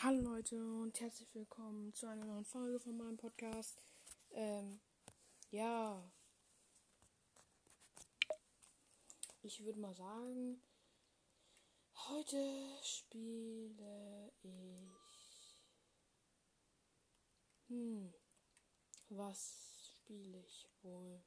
Hallo 0.00 0.20
Leute 0.20 0.56
und 0.62 1.00
herzlich 1.00 1.34
willkommen 1.34 1.94
zu 1.94 2.06
einer 2.06 2.26
neuen 2.26 2.44
Folge 2.44 2.78
von 2.78 2.98
meinem 2.98 3.16
Podcast. 3.16 3.82
Ähm, 4.30 4.78
ja, 5.50 6.12
ich 9.40 9.64
würde 9.64 9.80
mal 9.80 9.94
sagen, 9.94 10.60
heute 11.94 12.78
spiele 12.82 14.30
ich. 14.42 15.58
Hm, 17.68 18.12
was 19.08 19.94
spiele 19.96 20.38
ich 20.40 20.68
wohl? 20.82 21.24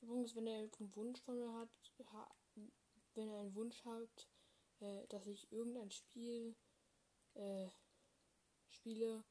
Übrigens, 0.00 0.34
wenn 0.34 0.48
ihr 0.48 0.54
irgendeinen 0.54 0.96
Wunsch 0.96 1.20
von 1.20 1.38
mir 1.38 1.54
hat, 1.54 1.70
ha 2.12 2.28
wenn 3.14 3.30
ihr 3.30 3.38
einen 3.38 3.54
Wunsch 3.54 3.84
habt, 3.84 4.28
äh, 4.80 5.06
dass 5.08 5.26
ich 5.26 5.50
irgendein 5.52 5.90
Spiel 5.90 6.56
äh, 7.34 7.68
spiele, 8.68 9.24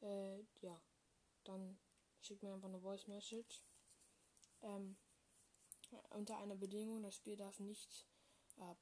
äh, 0.00 0.40
ja, 0.60 0.80
dann 1.44 1.78
schickt 2.20 2.42
mir 2.42 2.52
einfach 2.52 2.68
eine 2.68 2.80
Voice 2.80 3.06
Message. 3.06 3.62
Ähm, 4.62 4.96
unter 6.10 6.36
einer 6.36 6.56
Bedingung, 6.56 7.02
das 7.02 7.16
Spiel 7.16 7.36
darf 7.36 7.58
nicht 7.58 8.06
ab 8.58 8.78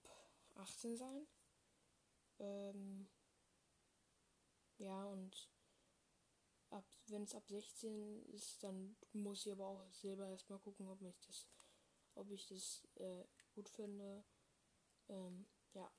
18 0.57 0.97
sein. 0.97 1.27
Ähm, 2.39 3.09
ja, 4.79 5.05
und 5.05 5.49
wenn 7.11 7.23
es 7.23 7.35
ab 7.35 7.45
16 7.49 8.23
ist, 8.33 8.63
dann 8.63 8.97
muss 9.13 9.47
ich 9.47 9.53
aber 9.53 9.67
auch 9.67 9.93
selber 9.93 10.29
erstmal 10.29 10.59
gucken, 10.59 10.89
ob 10.89 11.01
mich 11.01 11.19
das, 11.27 11.47
ob 12.15 12.31
ich 12.31 12.47
das 12.47 12.87
äh, 12.97 13.25
gut 13.59 13.69
finde. 13.71 14.25
Ähm, 15.09 15.49
ja. 15.73 15.93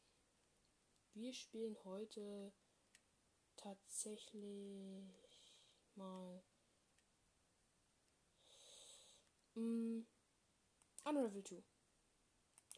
Wir 1.13 1.33
spielen 1.33 1.75
heute 1.83 2.53
tatsächlich 3.57 5.03
mal 5.95 6.41
mm, 9.55 10.07
Unravel 11.03 11.43
2. 11.43 11.61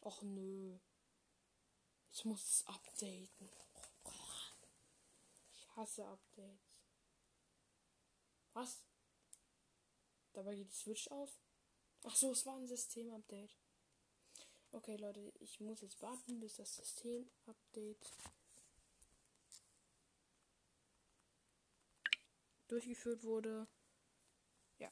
Och 0.02 0.24
nö. 0.24 0.80
Ich 2.12 2.26
muss 2.26 2.44
es 2.44 2.66
updaten. 2.66 3.52
Ich 5.54 5.70
hasse 5.76 6.08
Updates. 6.08 6.60
Was? 8.54 8.82
Dabei 10.34 10.56
geht 10.56 10.72
die 10.72 10.76
Switch 10.76 11.08
auf? 11.12 11.40
Ach 12.04 12.16
so, 12.16 12.32
es 12.32 12.48
war 12.48 12.56
ein 12.56 12.66
System-Update. 12.66 13.61
Okay, 14.74 14.96
Leute, 14.96 15.34
ich 15.42 15.60
muss 15.60 15.82
jetzt 15.82 16.02
warten, 16.02 16.40
bis 16.40 16.56
das 16.56 16.74
System-Update 16.78 18.10
durchgeführt 22.70 23.22
wurde. 23.26 23.68
Ja, 24.80 24.90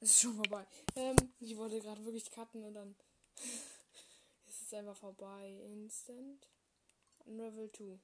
es 0.00 0.10
ist 0.10 0.20
schon 0.20 0.34
vorbei. 0.36 0.66
Ähm, 0.94 1.16
ich 1.40 1.56
wollte 1.56 1.80
gerade 1.80 2.04
wirklich 2.04 2.30
cutten 2.30 2.64
und 2.64 2.74
dann 2.74 2.94
ist 4.46 4.60
es 4.60 4.74
einfach 4.74 4.96
vorbei. 4.96 5.58
Instant. 5.64 6.46
Unravel 7.20 7.72
2. 7.72 7.98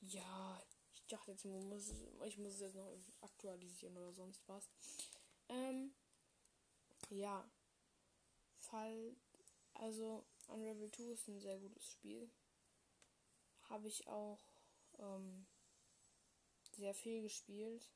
Ja, 0.00 0.62
ich 0.94 1.06
dachte 1.08 1.32
jetzt, 1.32 1.44
muss, 1.44 1.92
ich 2.24 2.38
muss 2.38 2.54
es 2.54 2.60
jetzt 2.60 2.74
noch 2.74 2.90
aktualisieren 3.20 3.98
oder 3.98 4.14
sonst 4.14 4.48
was. 4.48 4.70
Ähm, 5.50 5.94
ja. 7.10 7.46
Fall, 8.60 9.14
also 9.74 10.24
Unravel 10.48 10.90
2 10.90 11.02
ist 11.12 11.28
ein 11.28 11.40
sehr 11.40 11.58
gutes 11.58 11.86
Spiel. 11.86 12.30
Habe 13.68 13.86
ich 13.86 14.06
auch 14.06 14.40
ähm, 14.98 15.46
sehr 16.72 16.94
viel 16.94 17.22
gespielt. 17.22 17.90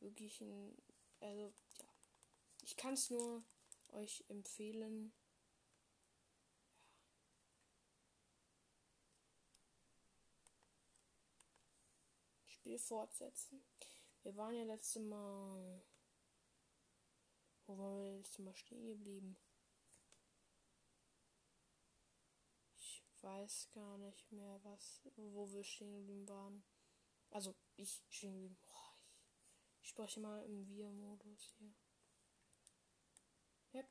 Wirklich 0.00 0.40
ein, 0.40 0.76
also 1.20 1.52
ja, 1.78 1.88
ich 2.62 2.76
kann 2.76 2.94
es 2.94 3.10
nur 3.10 3.44
euch 3.90 4.24
empfehlen. 4.28 5.12
Spiel 12.46 12.78
fortsetzen. 12.78 13.62
Wir 14.22 14.34
waren 14.36 14.54
ja 14.54 14.64
letztes 14.64 15.02
Mal. 15.02 15.82
Wo 17.66 17.78
waren 17.78 18.02
wir 18.02 18.16
letztes 18.18 18.38
Mal 18.38 18.54
stehen 18.56 18.86
geblieben? 18.86 19.36
Weiß 23.22 23.70
gar 23.72 23.98
nicht 23.98 24.30
mehr, 24.32 24.58
was, 24.64 25.02
wo 25.16 25.50
wir 25.52 25.64
stehen 25.64 25.94
geblieben 25.94 26.28
waren. 26.28 26.64
Also, 27.30 27.54
ich 27.76 28.02
stehen 28.08 28.32
geblieben. 28.34 28.58
Boah, 28.60 28.98
ich, 29.04 29.82
ich 29.82 29.88
spreche 29.88 30.20
mal 30.20 30.44
im 30.44 30.66
Wir-Modus 30.68 31.54
hier. 31.58 31.74
Yep. 33.74 33.88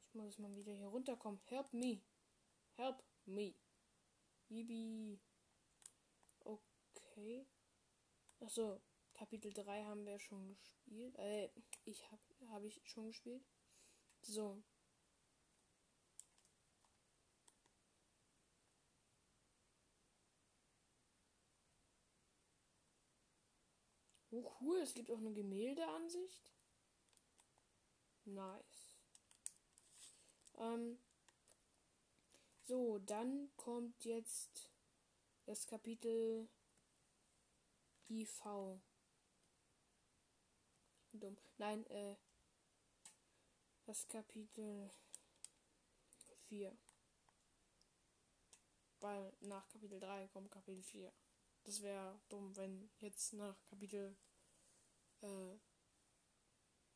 Ich 0.00 0.14
muss 0.14 0.38
mal 0.38 0.54
wieder 0.54 0.72
hier 0.72 0.88
runterkommen. 0.88 1.40
Help 1.46 1.72
me. 1.72 2.02
Help 2.76 3.02
me. 3.24 3.54
Bibi. 4.48 5.20
Okay. 6.40 7.46
Achso, 8.40 8.82
Kapitel 9.14 9.52
3 9.52 9.84
haben 9.84 10.04
wir 10.04 10.18
schon 10.18 10.56
gespielt. 10.56 11.16
Äh, 11.16 11.48
ich 11.84 12.10
habe 12.10 12.22
hab 12.50 12.62
ich 12.64 12.82
schon 12.84 13.06
gespielt. 13.06 13.44
So, 14.20 14.62
Oh 24.36 24.52
cool, 24.60 24.78
es 24.78 24.94
gibt 24.94 25.12
auch 25.12 25.18
eine 25.18 25.32
Gemäldeansicht. 25.32 26.52
Nice. 28.24 28.96
Ähm, 30.56 30.98
so, 32.62 32.98
dann 32.98 33.48
kommt 33.56 34.04
jetzt 34.04 34.72
das 35.44 35.68
Kapitel 35.68 36.48
IV. 38.08 38.42
Dumm. 41.12 41.38
Nein, 41.58 41.86
äh, 41.86 42.16
das 43.84 44.08
Kapitel 44.08 44.90
4. 46.48 46.76
Weil 48.98 49.32
nach 49.42 49.68
Kapitel 49.68 50.00
3 50.00 50.26
kommt 50.26 50.50
Kapitel 50.50 50.82
4. 50.82 51.12
Das 51.62 51.82
wäre 51.82 52.20
dumm, 52.28 52.54
wenn 52.56 52.90
jetzt 52.98 53.32
nach 53.34 53.56
Kapitel 53.66 54.16
äh, 55.22 55.58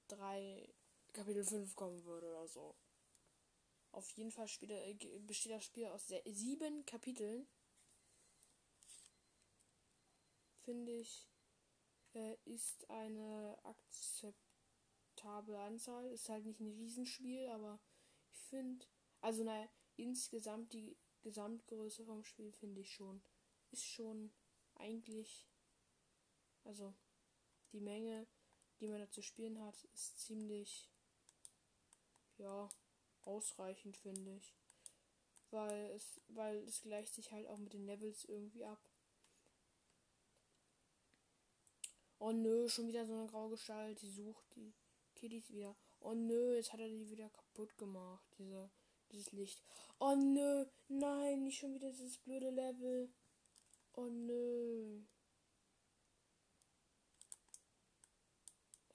3 0.08 0.74
Kapitel 1.12 1.44
5 1.44 1.74
kommen 1.74 2.04
würde 2.04 2.28
oder 2.28 2.46
so. 2.46 2.74
Auf 3.92 4.10
jeden 4.12 4.30
Fall 4.30 4.48
spielt, 4.48 4.70
äh, 4.70 4.94
besteht 5.20 5.52
das 5.52 5.64
Spiel 5.64 5.86
aus 5.86 6.06
sieben 6.26 6.84
Kapiteln. 6.84 7.48
Finde 10.60 10.92
ich, 10.92 11.28
äh, 12.14 12.36
ist 12.44 12.88
eine 12.90 13.58
akzeptable 13.62 15.58
Anzahl. 15.58 16.06
Ist 16.12 16.28
halt 16.28 16.44
nicht 16.44 16.60
ein 16.60 16.70
Riesenspiel, 16.70 17.48
aber 17.48 17.80
ich 18.30 18.38
finde, 18.38 18.86
also 19.20 19.44
naja, 19.44 19.68
insgesamt 19.96 20.72
die 20.72 20.96
Gesamtgröße 21.22 22.04
vom 22.04 22.22
Spiel 22.24 22.52
finde 22.52 22.80
ich 22.82 22.92
schon, 22.92 23.22
ist 23.70 23.84
schon 23.84 24.32
eigentlich, 24.76 25.48
also 26.64 26.94
die 27.72 27.80
Menge, 27.80 28.26
die 28.80 28.88
man 28.88 29.00
da 29.00 29.10
zu 29.10 29.22
spielen 29.22 29.60
hat, 29.60 29.84
ist 29.94 30.20
ziemlich, 30.20 30.88
ja, 32.36 32.68
ausreichend, 33.24 33.96
finde 33.96 34.36
ich. 34.36 34.54
Weil 35.50 35.90
es, 35.92 36.20
weil 36.28 36.58
es 36.64 36.82
gleicht 36.82 37.14
sich 37.14 37.32
halt 37.32 37.46
auch 37.46 37.58
mit 37.58 37.72
den 37.72 37.86
Levels 37.86 38.24
irgendwie 38.24 38.64
ab. 38.64 38.80
Oh 42.20 42.32
nö, 42.32 42.68
schon 42.68 42.88
wieder 42.88 43.06
so 43.06 43.14
eine 43.14 43.26
graue 43.26 43.50
Gestalt, 43.50 44.02
die 44.02 44.10
sucht 44.10 44.44
die 44.56 44.74
Kiddies 45.14 45.50
wieder. 45.50 45.76
Oh 46.00 46.14
nö, 46.14 46.54
jetzt 46.54 46.72
hat 46.72 46.80
er 46.80 46.88
die 46.88 47.10
wieder 47.10 47.30
kaputt 47.30 47.76
gemacht, 47.78 48.26
diese, 48.38 48.70
dieses 49.12 49.32
Licht. 49.32 49.62
Oh 49.98 50.14
nö, 50.14 50.66
nein, 50.88 51.44
nicht 51.44 51.58
schon 51.58 51.74
wieder 51.74 51.90
dieses 51.90 52.18
blöde 52.18 52.50
Level. 52.50 53.08
Oh 53.94 54.08
nö. 54.08 55.02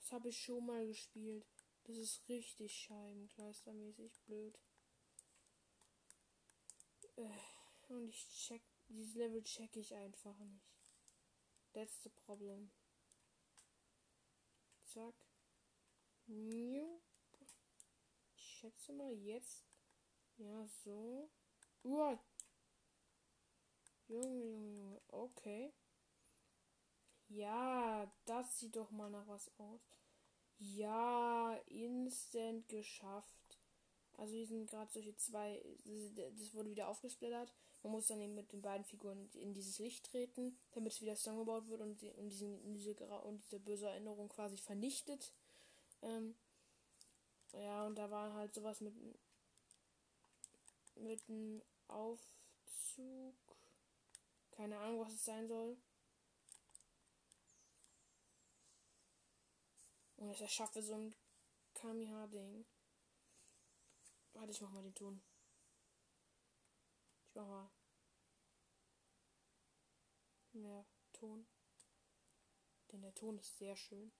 Das 0.04 0.12
habe 0.12 0.28
ich 0.28 0.38
schon 0.38 0.66
mal 0.66 0.86
gespielt. 0.86 1.46
Das 1.84 1.96
ist 1.96 2.28
richtig 2.28 2.74
scheibenkleistermäßig 2.74 4.12
blöd. 4.26 4.58
Äh, 7.16 7.30
und 7.88 8.10
ich 8.10 8.28
check, 8.28 8.62
dieses 8.90 9.14
Level 9.14 9.42
check 9.44 9.74
ich 9.76 9.94
einfach 9.94 10.38
nicht. 10.40 10.92
The 11.72 12.10
problem. 12.10 12.70
Zack. 14.84 15.14
Ich 18.36 18.44
schätze 18.60 18.92
mal, 18.92 19.10
jetzt 19.10 19.64
Ja, 20.36 20.66
so. 20.66 21.30
Uah. 21.82 22.22
Junge, 24.08 24.44
Junge, 24.44 24.70
Junge. 24.70 25.00
Okay. 25.08 25.72
Ja, 27.34 28.08
das 28.26 28.60
sieht 28.60 28.76
doch 28.76 28.92
mal 28.92 29.10
nach 29.10 29.26
was 29.26 29.50
aus. 29.58 29.80
Ja, 30.58 31.58
instant 31.66 32.68
geschafft. 32.68 33.58
Also 34.16 34.34
hier 34.34 34.46
sind 34.46 34.70
gerade 34.70 34.92
solche 34.92 35.16
zwei, 35.16 35.60
das 36.38 36.54
wurde 36.54 36.70
wieder 36.70 36.88
aufgesplittert. 36.88 37.52
Man 37.82 37.92
muss 37.92 38.06
dann 38.06 38.20
eben 38.20 38.36
mit 38.36 38.52
den 38.52 38.62
beiden 38.62 38.84
Figuren 38.84 39.28
in 39.34 39.52
dieses 39.52 39.80
Licht 39.80 40.06
treten, 40.06 40.56
damit 40.72 40.92
es 40.92 41.02
wieder 41.02 41.16
zusammengebaut 41.16 41.68
wird 41.68 41.80
und, 41.80 42.00
und, 42.02 42.28
diesen, 42.28 42.72
diese, 42.72 42.94
und 42.94 43.42
diese 43.42 43.58
böse 43.58 43.88
Erinnerung 43.88 44.28
quasi 44.28 44.56
vernichtet. 44.56 45.32
Ähm, 46.02 46.36
ja, 47.52 47.84
und 47.84 47.96
da 47.96 48.10
war 48.10 48.32
halt 48.34 48.54
sowas 48.54 48.80
mit, 48.80 48.94
mit 50.94 51.28
einem 51.28 51.62
Aufzug. 51.88 53.34
Keine 54.52 54.78
Ahnung, 54.78 55.00
was 55.00 55.14
es 55.14 55.24
sein 55.24 55.48
soll. 55.48 55.76
Und 60.16 60.30
ich 60.30 60.40
erschaffe 60.40 60.82
so 60.82 60.94
ein 60.94 61.14
Kamiha-Ding. 61.74 62.64
Warte, 64.32 64.52
ich 64.52 64.60
mach 64.60 64.70
mal 64.70 64.82
den 64.82 64.94
Ton. 64.94 65.22
Ich 67.28 67.34
mach 67.34 67.46
mal 67.46 67.70
mehr 70.52 70.84
Ton. 71.12 71.46
Denn 72.92 73.02
der 73.02 73.14
Ton 73.14 73.38
ist 73.38 73.58
sehr 73.58 73.76
schön. 73.76 74.12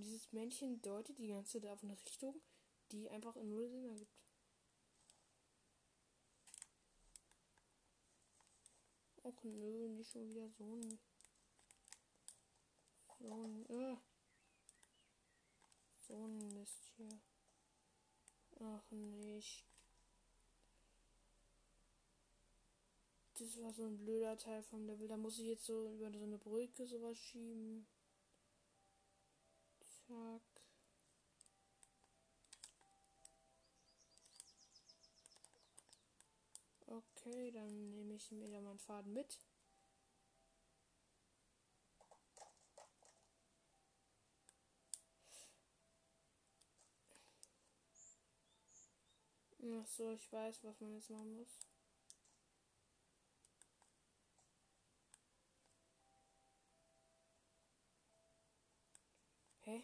Dieses 0.00 0.32
Männchen 0.32 0.80
deutet 0.80 1.18
die 1.18 1.28
ganze 1.28 1.60
Zeit 1.60 1.70
auf 1.70 1.82
eine 1.82 1.98
Richtung, 2.04 2.40
die 2.90 3.10
einfach 3.10 3.36
in 3.36 3.50
null 3.50 3.68
Sinn 3.68 3.84
ergibt. 3.84 4.20
Och 9.22 9.44
nö, 9.44 9.88
nicht 9.88 10.10
schon 10.10 10.26
wieder 10.28 10.48
so 10.48 10.64
ein. 10.64 10.98
So 13.18 13.30
ein. 13.30 13.66
Äh, 13.66 13.96
so 16.00 16.14
ein 16.14 16.54
Mist 16.54 16.92
hier. 16.96 17.20
Ach 18.58 18.90
nicht. 18.90 19.66
Das 23.38 23.60
war 23.60 23.72
so 23.72 23.84
ein 23.84 23.98
blöder 23.98 24.36
Teil 24.38 24.62
vom 24.62 24.86
Level. 24.86 25.08
Da 25.08 25.16
muss 25.16 25.38
ich 25.38 25.46
jetzt 25.46 25.64
so 25.64 25.90
über 25.92 26.10
so 26.10 26.24
eine 26.24 26.38
Brücke 26.38 26.86
sowas 26.86 27.18
schieben. 27.18 27.86
Zack. 30.10 30.42
Okay, 36.88 37.52
dann 37.52 37.90
nehme 37.92 38.14
ich 38.14 38.32
mir 38.32 38.48
meinen 38.48 38.80
Faden 38.80 39.12
mit. 39.12 39.38
Ach 49.62 49.86
so, 49.86 50.10
ich 50.10 50.32
weiß, 50.32 50.64
was 50.64 50.80
man 50.80 50.92
jetzt 50.94 51.10
machen 51.10 51.36
muss. 51.36 51.58
Hä? 59.64 59.82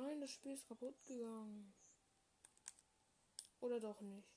Nein, 0.00 0.20
das 0.20 0.30
Spiel 0.30 0.52
ist 0.52 0.68
kaputt 0.68 1.04
gegangen. 1.06 1.74
Oder 3.58 3.80
doch 3.80 4.00
nicht? 4.00 4.28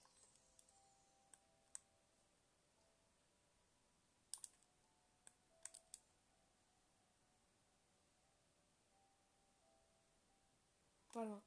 Warte 11.13 11.30
mal. 11.30 11.44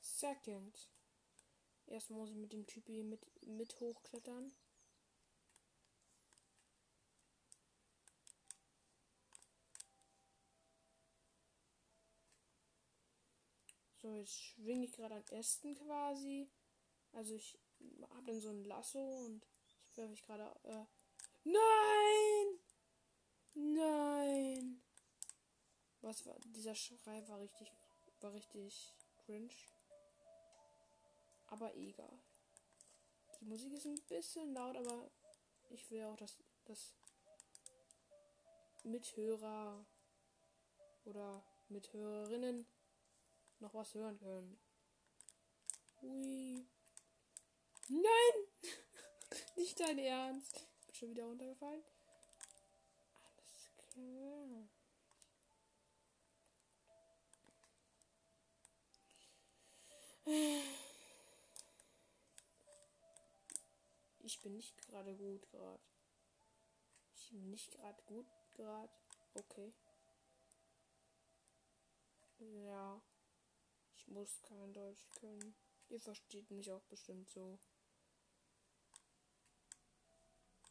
Second. 0.00 0.90
Erstmal 1.86 2.20
muss 2.20 2.30
ich 2.30 2.36
mit 2.36 2.54
dem 2.54 2.66
Typi 2.66 3.02
mit, 3.02 3.20
mit 3.46 3.78
hochklettern. 3.80 4.54
So, 14.00 14.14
jetzt 14.14 14.38
schwinge 14.38 14.84
ich 14.84 14.92
gerade 14.92 15.16
am 15.16 15.24
Ästen 15.30 15.74
quasi. 15.74 16.48
Also 17.12 17.34
ich 17.34 17.58
habe 18.10 18.26
dann 18.26 18.40
so 18.40 18.50
ein 18.50 18.64
Lasso 18.64 19.00
und 19.00 19.44
jetzt 19.86 19.96
werfe 19.96 20.12
ich 20.12 20.22
gerade. 20.22 20.44
Äh, 20.64 20.84
nein! 21.44 22.58
Nein! 23.54 24.82
Was 26.00 26.24
war. 26.26 26.38
Dieser 26.40 26.76
Schrei 26.76 27.26
war 27.28 27.40
richtig. 27.40 27.72
War 28.20 28.32
richtig 28.32 28.94
cringe. 29.24 29.54
Aber 31.48 31.74
egal. 31.74 32.20
Die 33.40 33.46
Musik 33.46 33.72
ist 33.72 33.86
ein 33.86 34.00
bisschen 34.06 34.52
laut, 34.54 34.76
aber 34.76 35.10
ich 35.70 35.90
will 35.90 36.04
auch, 36.04 36.16
dass, 36.16 36.36
dass 36.64 36.94
Mithörer 38.84 39.84
oder 41.04 41.42
Mithörerinnen 41.68 42.66
noch 43.60 43.74
was 43.74 43.94
hören 43.94 44.18
können. 44.18 44.58
Ui. 46.02 46.66
Nein! 47.88 48.02
Nicht 49.56 49.80
dein 49.80 49.98
Ernst. 49.98 50.66
Bin 50.86 50.94
schon 50.94 51.10
wieder 51.10 51.24
runtergefallen. 51.24 51.82
Alles 53.14 53.70
klar. 53.76 54.68
Ich 64.20 64.40
bin 64.42 64.56
nicht 64.56 64.76
gerade 64.76 65.16
gut 65.16 65.50
gerade. 65.50 65.82
Ich 67.14 67.30
bin 67.30 67.48
nicht 67.48 67.72
gerade 67.72 68.02
gut 68.02 68.26
gerade. 68.52 68.92
Okay. 69.32 69.72
Ja. 72.38 73.00
Muss 74.08 74.40
kein 74.42 74.72
Deutsch 74.72 75.08
können. 75.20 75.54
Ihr 75.88 76.00
versteht 76.00 76.50
mich 76.50 76.70
auch 76.72 76.82
bestimmt 76.84 77.28
so. 77.30 77.58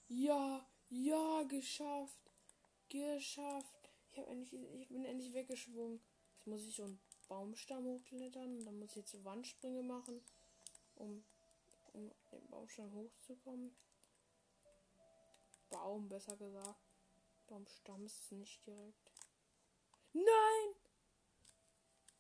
Ja, 0.08 0.66
ja, 0.90 1.44
geschafft. 1.44 2.32
Geschafft. 2.90 3.90
Ich, 4.12 4.18
endlich, 4.18 4.54
ich 4.54 4.88
bin 4.90 5.06
endlich 5.06 5.34
weggeschwungen. 5.34 6.02
Jetzt 6.36 6.48
muss 6.48 6.64
ich 6.64 6.76
so 6.76 6.84
einen 6.84 7.00
Baumstamm 7.28 7.86
hochklettern. 7.86 8.64
Dann 8.66 8.80
muss 8.80 8.92
ich 8.92 8.98
jetzt 8.98 9.24
Wandsprünge 9.24 9.84
machen, 9.84 10.22
um 10.96 11.24
um 11.98 12.12
den 12.32 12.48
Baumstamm 12.50 12.94
hochzukommen. 12.94 13.76
Baum, 15.70 16.08
besser 16.08 16.38
gesagt. 16.38 16.80
Baumstamm 17.48 18.06
ist 18.06 18.22
es 18.24 18.32
nicht 18.32 18.66
direkt. 18.66 19.12
Nein! 20.14 20.87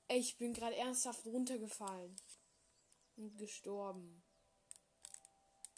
Ich 0.09 0.37
bin 0.37 0.53
gerade 0.53 0.75
ernsthaft 0.75 1.25
runtergefallen. 1.25 2.15
Und 3.17 3.37
gestorben. 3.37 4.23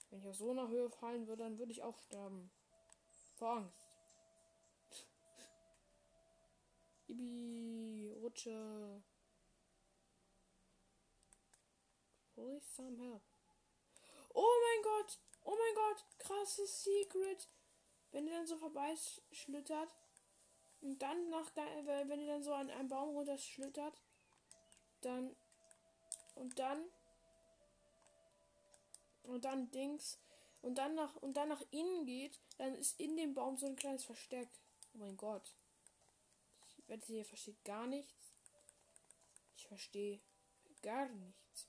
Wenn 0.10 0.20
ich 0.20 0.28
aus 0.28 0.38
so 0.38 0.52
einer 0.52 0.68
Höhe 0.68 0.90
fallen 0.90 1.28
würde, 1.28 1.44
dann 1.44 1.58
würde 1.58 1.72
ich 1.72 1.84
auch 1.84 1.98
sterben. 2.00 2.52
Vor 3.36 3.52
Angst. 3.52 3.78
Ibi, 7.08 8.12
Rutsche. 8.20 9.02
Some 12.36 12.98
help. 12.98 13.22
Oh 14.34 14.56
mein 14.62 14.84
Gott! 14.84 15.20
Oh 15.44 15.56
mein 15.58 15.76
Gott! 15.76 16.06
Krasses 16.20 16.84
Secret! 16.84 17.50
Wenn 18.12 18.28
ihr 18.28 18.34
dann 18.34 18.48
so 18.48 18.58
vorbeischlittert 18.58 19.94
und 20.82 21.02
dann 21.02 21.30
nach 21.30 21.52
wenn 21.56 22.22
ihr 22.22 22.28
dann 22.28 22.44
so 22.44 22.54
an 22.54 22.70
einem 22.70 22.88
Baum 22.88 23.10
runterschlittert, 23.10 24.02
dann 25.02 25.36
und 26.36 26.58
dann 26.60 26.84
und 29.24 29.46
dann 29.46 29.70
Dings 29.72 30.20
und 30.62 30.78
dann 30.78 30.96
nach 30.96 31.16
und 31.18 31.38
dann 31.38 31.50
nach 31.50 31.64
innen 31.72 32.06
geht, 32.06 32.40
dann 32.58 32.76
ist 32.76 33.00
in 33.00 33.16
dem 33.16 33.34
Baum 33.34 33.58
so 33.58 33.68
ein 33.68 33.76
kleines 33.76 34.04
Versteck. 34.04 34.50
Oh 34.94 34.98
mein 34.98 35.18
Gott. 35.18 35.56
Ich 36.78 36.90
wette, 36.90 37.14
ihr 37.14 37.26
versteht 37.26 37.64
gar 37.64 37.88
nichts. 37.88 38.34
Ich 39.56 39.68
verstehe 39.68 40.20
gar 40.82 41.08
nichts. 41.10 41.68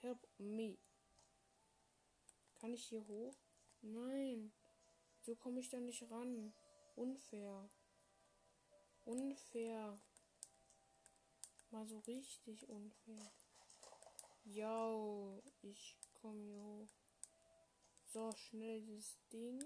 Help 0.00 0.28
me. 0.38 0.76
Kann 2.60 2.74
ich 2.74 2.84
hier 2.84 3.06
hoch? 3.06 3.34
Nein. 3.80 4.52
So 5.22 5.34
komme 5.36 5.60
ich 5.60 5.68
da 5.68 5.78
nicht 5.78 6.02
ran. 6.10 6.52
Unfair. 6.96 7.68
Unfair. 9.04 9.98
Mal 11.70 11.86
so 11.86 11.98
richtig 12.00 12.68
unfair. 12.68 13.30
Jo, 14.44 15.42
ich 15.60 15.98
komme 16.14 16.42
hier 16.42 16.62
hoch. 16.62 16.88
So, 18.06 18.32
schnell 18.32 18.80
dieses 18.80 19.18
Ding. 19.30 19.62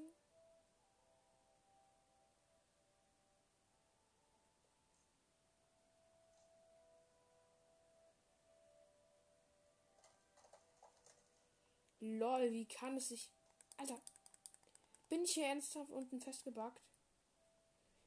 Lol, 12.00 12.50
wie 12.50 12.66
kann 12.66 12.96
es 12.96 13.08
sich. 13.08 13.30
Alter. 13.76 14.02
Bin 15.08 15.22
ich 15.22 15.34
hier 15.34 15.46
ernsthaft 15.46 15.90
unten 15.92 16.20
festgebackt? 16.20 16.82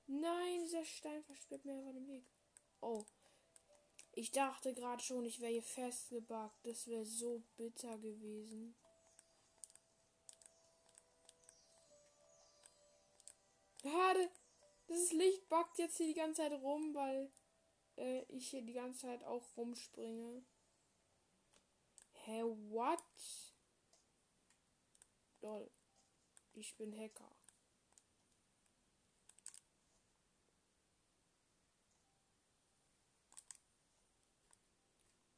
Nein, 0.08 0.60
dieser 0.66 0.84
Stein 0.84 1.24
versperrt 1.24 1.64
mir 1.64 1.78
einfach 1.78 1.94
den 1.94 2.08
Weg. 2.10 2.26
Oh. 2.82 3.06
Ich 4.18 4.32
dachte 4.32 4.74
gerade 4.74 5.04
schon, 5.04 5.26
ich 5.26 5.42
wäre 5.42 5.52
hier 5.52 5.62
festgebackt. 5.62 6.66
Das 6.66 6.88
wäre 6.88 7.06
so 7.06 7.44
bitter 7.58 7.98
gewesen. 7.98 8.74
Schade. 13.82 14.32
Das 14.88 15.12
Licht 15.12 15.50
backt 15.50 15.78
jetzt 15.80 15.98
hier 15.98 16.08
die 16.08 16.14
ganze 16.14 16.42
Zeit 16.42 16.54
rum, 16.54 16.96
weil 16.96 17.30
äh, 17.98 18.24
ich 18.30 18.50
hier 18.50 18.62
die 18.62 18.74
ganze 18.74 19.02
Zeit 19.02 19.24
auch 19.26 19.58
rumspringe. 19.58 20.46
Hä, 22.24 22.42
what? 22.70 23.04
Lol. 25.42 25.70
Ich 26.54 26.76
bin 26.78 26.98
Hacker. 26.98 27.35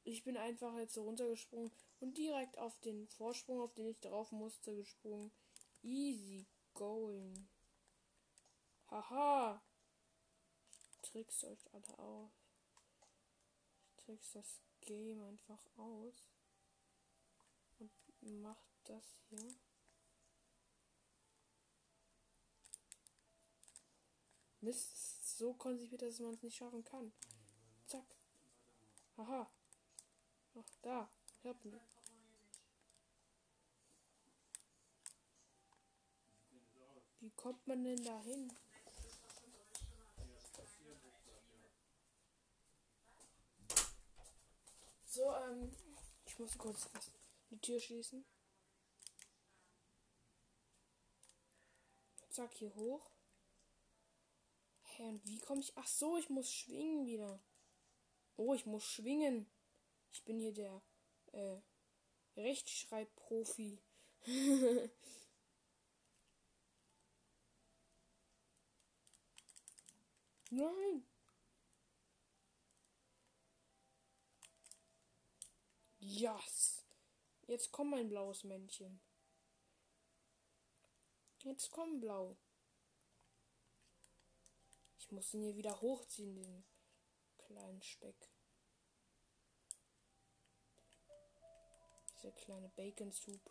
Ich 0.08 0.24
bin 0.24 0.38
einfach 0.38 0.74
jetzt 0.78 0.94
so 0.94 1.04
runtergesprungen 1.04 1.70
und 2.00 2.18
direkt 2.18 2.58
auf 2.58 2.80
den 2.80 3.10
Vorsprung, 3.10 3.60
auf 3.60 3.74
den 3.74 3.88
ich 3.88 4.00
drauf 4.00 4.32
musste, 4.32 4.74
gesprungen. 4.74 5.34
Easy 5.84 6.48
going. 6.74 7.50
Haha. 8.90 9.62
Ich 10.70 11.02
trick's 11.02 11.44
euch 11.44 11.74
alle 11.74 12.00
aus. 12.00 12.32
Ich 13.90 14.06
trick's 14.06 14.32
das 14.32 14.62
Game 14.80 15.22
einfach 15.26 15.60
aus. 15.76 16.30
Und 17.78 17.92
macht 18.42 18.80
das 18.86 19.04
hier. 19.28 19.56
Mist, 24.62 25.38
so 25.38 25.54
konzipiert, 25.54 26.02
dass 26.02 26.20
man 26.20 26.34
es 26.34 26.42
nicht 26.42 26.56
schaffen 26.56 26.86
kann. 26.86 27.12
Zack. 27.88 28.16
Aha. 29.18 29.52
Ach, 30.60 30.70
da. 30.82 31.10
Help 31.44 31.64
me. 31.66 31.80
Wie 37.20 37.32
kommt 37.32 37.68
man 37.68 37.84
denn 37.84 38.04
da 38.04 38.20
hin? 38.22 38.52
So, 45.06 45.36
ähm, 45.36 45.72
ich 46.26 46.40
muss 46.40 46.58
kurz 46.58 46.90
die 47.50 47.60
Tür 47.60 47.80
schließen. 47.80 48.26
Zack, 52.30 52.54
hier 52.54 52.74
hoch. 52.76 53.10
Hä, 54.84 55.04
und 55.08 55.26
wie 55.26 55.40
komme 55.40 55.62
ich? 55.62 55.74
Ach 55.76 55.88
so, 55.88 56.18
ich 56.18 56.30
muss 56.30 56.52
schwingen 56.52 57.06
wieder. 57.06 57.40
Oh, 58.36 58.54
ich 58.54 58.66
muss 58.66 58.86
schwingen. 58.86 59.50
Ich 60.12 60.24
bin 60.24 60.40
hier 60.40 60.54
der 60.54 60.82
äh, 61.34 61.62
Rechtschreibprofi. 62.36 63.80
Nein. 70.50 71.06
Yes. 76.00 76.86
Jetzt 77.48 77.72
komm 77.72 77.90
mein 77.92 78.10
blaues 78.10 78.44
Männchen. 78.44 79.02
Jetzt 81.44 81.70
komm 81.72 82.00
blau. 82.00 82.38
Ich 84.98 85.12
muss 85.12 85.34
ihn 85.34 85.44
hier 85.44 85.56
wieder 85.56 85.80
hochziehen, 85.80 86.36
den 86.36 86.66
kleinen 87.38 87.82
Speck. 87.82 88.37
Dieser 92.18 92.32
kleine 92.32 92.70
Bacon 92.70 93.12
Soup. 93.12 93.42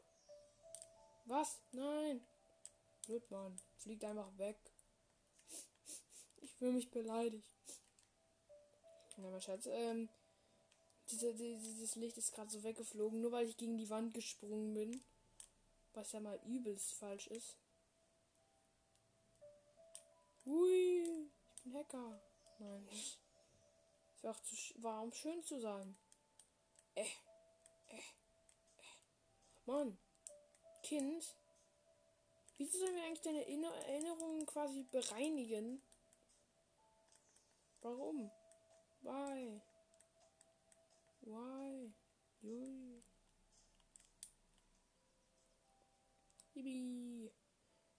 Was? 1.26 1.60
Nein. 1.72 2.26
Blöd, 3.06 3.30
Mann. 3.30 3.60
Fliegt 3.76 4.04
einfach 4.04 4.36
weg. 4.38 4.58
Ich 6.38 6.52
fühle 6.54 6.72
mich 6.72 6.90
beleidigt. 6.90 7.46
Ja, 9.16 9.30
mein 9.30 9.40
Schatz, 9.40 9.66
ähm, 9.66 10.08
diese, 11.10 11.32
dieses 11.34 11.94
Licht 11.96 12.18
ist 12.18 12.32
gerade 12.32 12.50
so 12.50 12.62
weggeflogen, 12.62 13.20
nur 13.20 13.32
weil 13.32 13.48
ich 13.48 13.56
gegen 13.56 13.78
die 13.78 13.88
Wand 13.88 14.12
gesprungen 14.14 14.74
bin. 14.74 15.04
Was 15.94 16.12
ja 16.12 16.20
mal 16.20 16.40
übelst 16.44 16.94
falsch 16.94 17.28
ist. 17.28 17.56
Hui 20.44 21.30
ein 21.64 21.74
Hacker. 21.74 22.20
Nein. 22.58 22.88
Ist 24.14 24.26
auch 24.26 24.40
zu 24.40 24.54
warm 24.82 25.12
schön 25.12 25.42
zu 25.42 25.60
sein. 25.60 25.96
Äh. 26.94 27.04
Äh. 27.88 28.02
Mann. 29.66 29.98
Kind. 30.82 31.36
Wieso 32.56 32.78
sollen 32.78 32.94
wir 32.94 33.04
eigentlich 33.04 33.20
deine 33.20 33.44
Erinnerungen 33.44 34.46
quasi 34.46 34.84
bereinigen? 34.84 35.82
Warum? 37.82 38.30
Why? 39.02 39.60
Why? 41.20 41.92
Jui. 42.40 43.02
Bibi. 46.54 47.32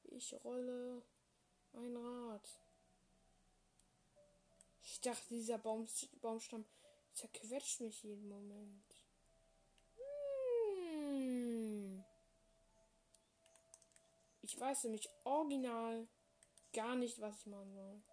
Ich 0.03 0.33
rolle 0.43 1.03
ein 1.73 1.95
Rad. 1.95 2.59
Ich 4.81 5.01
dachte, 5.01 5.29
dieser 5.29 5.59
Baum, 5.59 5.87
Baumstamm 6.21 6.65
zerquetscht 7.13 7.81
mich 7.81 8.01
jeden 8.03 8.27
Moment. 8.27 8.86
Hm. 11.17 12.03
Ich 14.43 14.59
weiß 14.59 14.83
nämlich 14.83 15.09
original 15.23 16.07
gar 16.73 16.95
nicht, 16.95 17.19
was 17.19 17.39
ich 17.39 17.47
machen 17.47 17.73
soll. 17.73 18.03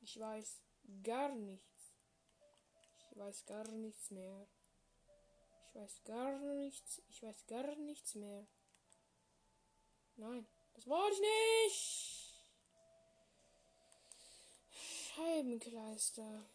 Ich 0.00 0.18
weiß 0.18 0.62
gar 1.02 1.34
nichts. 1.34 1.94
Ich 3.10 3.16
weiß 3.16 3.46
gar 3.46 3.68
nichts 3.68 4.10
mehr. 4.10 4.48
Ich 5.66 5.74
weiß 5.74 6.02
gar 6.04 6.38
nichts. 6.54 7.02
Ich 7.08 7.22
weiß 7.22 7.46
gar 7.46 7.76
nichts 7.76 8.14
mehr. 8.14 8.46
Nein. 10.16 10.46
Das 10.74 10.86
wollte 10.86 11.14
ich 11.14 11.20
nicht. 11.68 12.30
Scheibenkleister. 15.14 16.46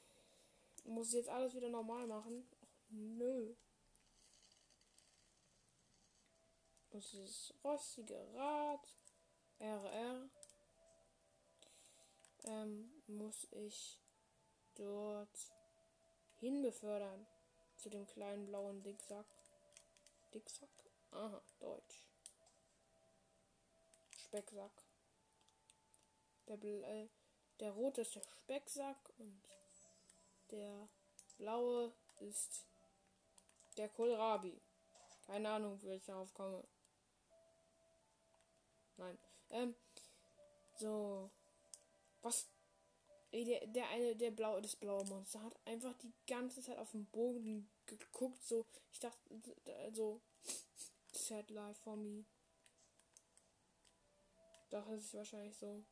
Muss 0.85 1.09
ich 1.09 1.15
jetzt 1.15 1.29
alles 1.29 1.55
wieder 1.55 1.69
normal 1.69 2.07
machen? 2.07 2.47
Och, 2.61 2.67
nö. 2.89 3.55
Das 6.91 7.13
ist 7.13 7.53
rostige 7.63 8.25
Rad. 8.35 8.87
RR. 9.59 10.29
Ähm, 12.45 13.01
muss 13.07 13.47
ich 13.51 13.99
dort 14.75 15.51
hin 16.35 16.61
befördern. 16.61 17.25
Zu 17.77 17.89
dem 17.89 18.05
kleinen 18.05 18.45
blauen 18.45 18.83
Dicksack. 18.83 19.25
Dicksack? 20.33 20.69
Aha, 21.11 21.41
Deutsch. 21.59 22.07
Specksack. 24.17 24.71
Der, 26.47 26.63
äh, 26.63 27.09
der 27.59 27.71
rote 27.71 28.01
ist 28.01 28.15
der 28.15 28.21
Specksack 28.21 28.97
und 29.17 29.41
der 30.51 30.89
blaue 31.37 31.93
ist 32.19 32.65
der 33.77 33.89
Kohlrabi. 33.89 34.61
Keine 35.25 35.49
Ahnung, 35.49 35.81
wie 35.81 35.93
ich 35.93 36.05
darauf 36.05 36.33
komme. 36.33 36.63
Nein. 38.97 39.17
Ähm, 39.49 39.75
so. 40.77 41.29
Was 42.21 42.47
der, 43.43 43.67
der 43.67 43.89
eine, 43.89 44.15
der 44.15 44.31
blaue, 44.31 44.61
das 44.61 44.75
blaue 44.75 45.03
Monster 45.05 45.41
hat 45.43 45.55
einfach 45.65 45.93
die 45.97 46.13
ganze 46.27 46.61
Zeit 46.61 46.77
auf 46.77 46.91
den 46.91 47.05
Boden 47.07 47.69
geguckt, 47.85 48.43
so. 48.45 48.65
Ich 48.91 48.99
dachte, 48.99 49.19
also, 49.83 50.21
sad 51.11 51.49
life 51.49 51.81
for 51.81 51.97
me. 51.97 52.25
Doch, 54.69 54.87
es 54.89 55.05
ist 55.05 55.13
wahrscheinlich 55.13 55.57
so, 55.57 55.83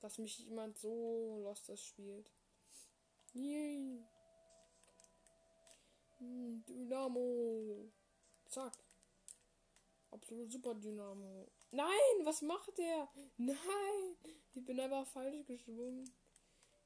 dass 0.00 0.18
mich 0.18 0.38
jemand 0.38 0.78
so 0.78 1.40
lost 1.42 1.68
das 1.68 1.82
spielt. 1.82 2.30
Yay. 3.34 4.06
Hm, 6.18 6.64
Dynamo. 6.66 7.90
Zack. 8.48 8.72
Absolut 10.10 10.50
super 10.50 10.74
Dynamo. 10.74 11.48
Nein, 11.72 12.24
was 12.24 12.40
macht 12.42 12.78
der? 12.78 13.08
Nein, 13.36 14.16
ich 14.54 14.64
bin 14.64 14.78
einfach 14.78 15.06
falsch 15.08 15.44
geschwungen. 15.46 16.08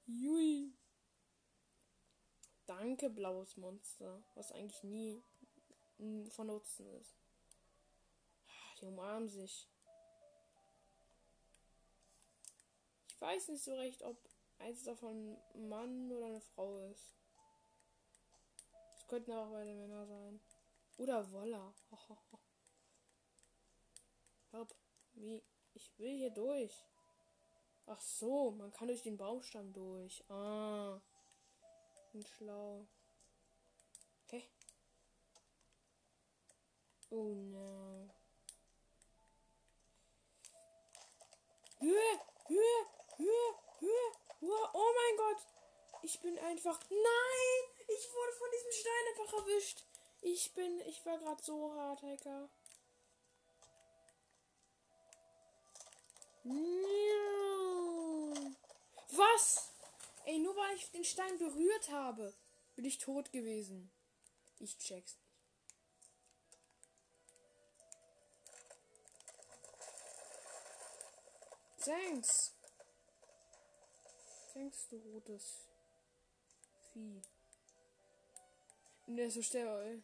Jui. 0.07 0.73
Danke, 2.67 3.11
blaues 3.11 3.57
Monster. 3.59 4.23
Was 4.35 4.53
eigentlich 4.53 4.83
nie 4.83 5.23
von 6.31 6.47
Nutzen 6.47 6.87
ist. 6.95 7.19
Die 8.81 8.87
umarmen 8.87 9.29
sich. 9.29 9.69
Ich 13.09 13.21
weiß 13.21 13.49
nicht 13.49 13.65
so 13.65 13.75
recht, 13.75 14.03
ob 14.03 14.17
eins 14.59 14.85
davon 14.85 15.37
ein 15.55 15.69
Mann 15.69 16.13
oder 16.13 16.27
eine 16.27 16.41
Frau 16.41 16.79
ist. 16.91 17.15
Es 18.97 19.07
könnten 19.07 19.33
auch 19.33 19.51
beide 19.51 19.75
Männer 19.75 20.07
sein. 20.07 20.41
Oder 20.99 21.31
Woller. 21.33 21.75
Hopp. 24.53 24.75
Wie? 25.15 25.43
Ich 25.75 25.99
will 25.99 26.17
hier 26.17 26.31
durch. 26.31 26.85
Ach 27.87 28.01
so, 28.01 28.51
man 28.51 28.73
kann 28.73 28.89
durch 28.89 29.03
den 29.03 29.17
Baumstamm 29.17 29.73
durch. 29.73 30.23
Ah. 30.29 31.01
Bin 32.13 32.27
schlau. 32.27 32.87
Hä? 34.31 34.43
Oh 37.11 37.35
no. 37.35 38.11
Höhe, 41.81 42.21
Höhe, 42.49 42.87
Höhe, 43.17 43.55
Höhe. 43.79 44.28
Oh 44.41 44.95
mein 44.95 45.17
Gott. 45.17 45.47
Ich 46.03 46.21
bin 46.21 46.39
einfach. 46.39 46.79
Nein! 46.91 47.87
Ich 47.89 48.13
wurde 48.13 48.33
von 48.33 48.49
diesem 48.53 48.73
Stein 48.73 48.93
einfach 49.11 49.39
erwischt. 49.39 49.85
Ich 50.23 50.55
bin. 50.55 50.81
Ich 50.83 51.05
war 51.05 51.19
gerade 51.19 51.43
so 51.43 51.73
hart, 51.75 52.03
Hacker. 52.03 52.49
Was? 59.11 59.73
Ey, 60.25 60.39
nur 60.39 60.57
weil 60.57 60.77
ich 60.77 60.91
den 60.91 61.05
Stein 61.05 61.39
berührt 61.39 61.91
habe, 61.91 62.33
bin 62.77 62.85
ich 62.85 62.99
tot 62.99 63.33
gewesen. 63.33 63.91
Ich 64.61 64.79
check's 64.79 65.17
nicht. 65.17 65.29
Thanks. 71.85 72.58
Thanks, 74.59 74.89
du 74.89 74.97
rotes 74.97 75.69
Vieh. 76.93 77.23
Ne, 79.07 79.31
so 79.31 79.41
schnell. 79.41 80.03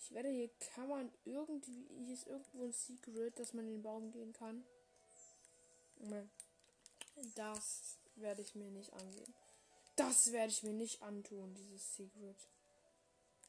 Ich 0.00 0.12
werde 0.12 0.28
hier 0.28 0.50
kann 0.74 0.88
man 0.88 1.12
irgendwie 1.24 1.86
hier 2.04 2.14
ist 2.14 2.26
irgendwo 2.26 2.64
ein 2.64 2.72
Secret, 2.72 3.38
dass 3.38 3.52
man 3.52 3.66
in 3.66 3.74
den 3.74 3.82
Baum 3.82 4.10
gehen 4.10 4.32
kann. 4.32 4.64
Das 7.36 7.98
werde 8.16 8.42
ich 8.42 8.56
mir 8.56 8.72
nicht 8.72 8.92
ansehen. 8.92 9.34
Das 9.94 10.32
werde 10.32 10.50
ich 10.50 10.64
mir 10.64 10.72
nicht 10.72 11.00
antun, 11.00 11.54
dieses 11.54 11.94
Secret. 11.94 12.48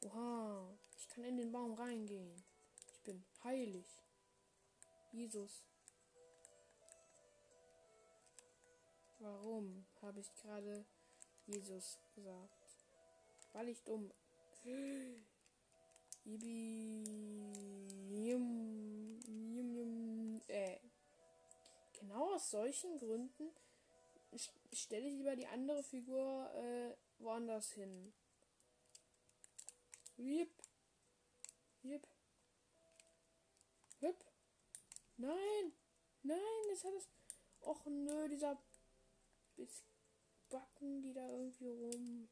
Oha, 0.01 0.77
ich 0.95 1.09
kann 1.09 1.23
in 1.23 1.37
den 1.37 1.51
Baum 1.51 1.73
reingehen. 1.73 2.43
Ich 2.91 3.01
bin 3.03 3.25
heilig. 3.43 3.85
Jesus. 5.11 5.63
Warum 9.19 9.85
habe 10.01 10.19
ich 10.19 10.33
gerade 10.35 10.85
Jesus 11.47 11.97
gesagt? 12.13 12.53
Weil 13.53 13.69
ich 13.69 13.83
dumm. 13.83 14.11
Ibi. 16.25 17.03
Yum, 18.27 19.19
yum, 19.27 19.75
yum, 19.75 20.41
äh. 20.47 20.79
Genau 21.99 22.33
aus 22.33 22.51
solchen 22.51 22.97
Gründen 22.97 23.51
stelle 24.73 25.07
ich 25.07 25.13
lieber 25.13 25.35
die 25.35 25.47
andere 25.47 25.83
Figur 25.83 26.51
äh, 26.55 26.95
woanders 27.19 27.71
hin. 27.73 28.13
Yep. 30.17 30.49
Yep. 31.83 32.07
Yep. 34.01 34.23
Nein. 35.17 35.73
Nein, 36.23 36.39
das 36.69 36.83
hat 36.83 36.93
es. 36.93 37.07
Och 37.59 37.85
nö, 37.85 38.27
dieser 38.27 38.57
Backen 40.49 41.01
die 41.01 41.13
da 41.13 41.27
irgendwie 41.29 41.67
rum. 41.67 42.29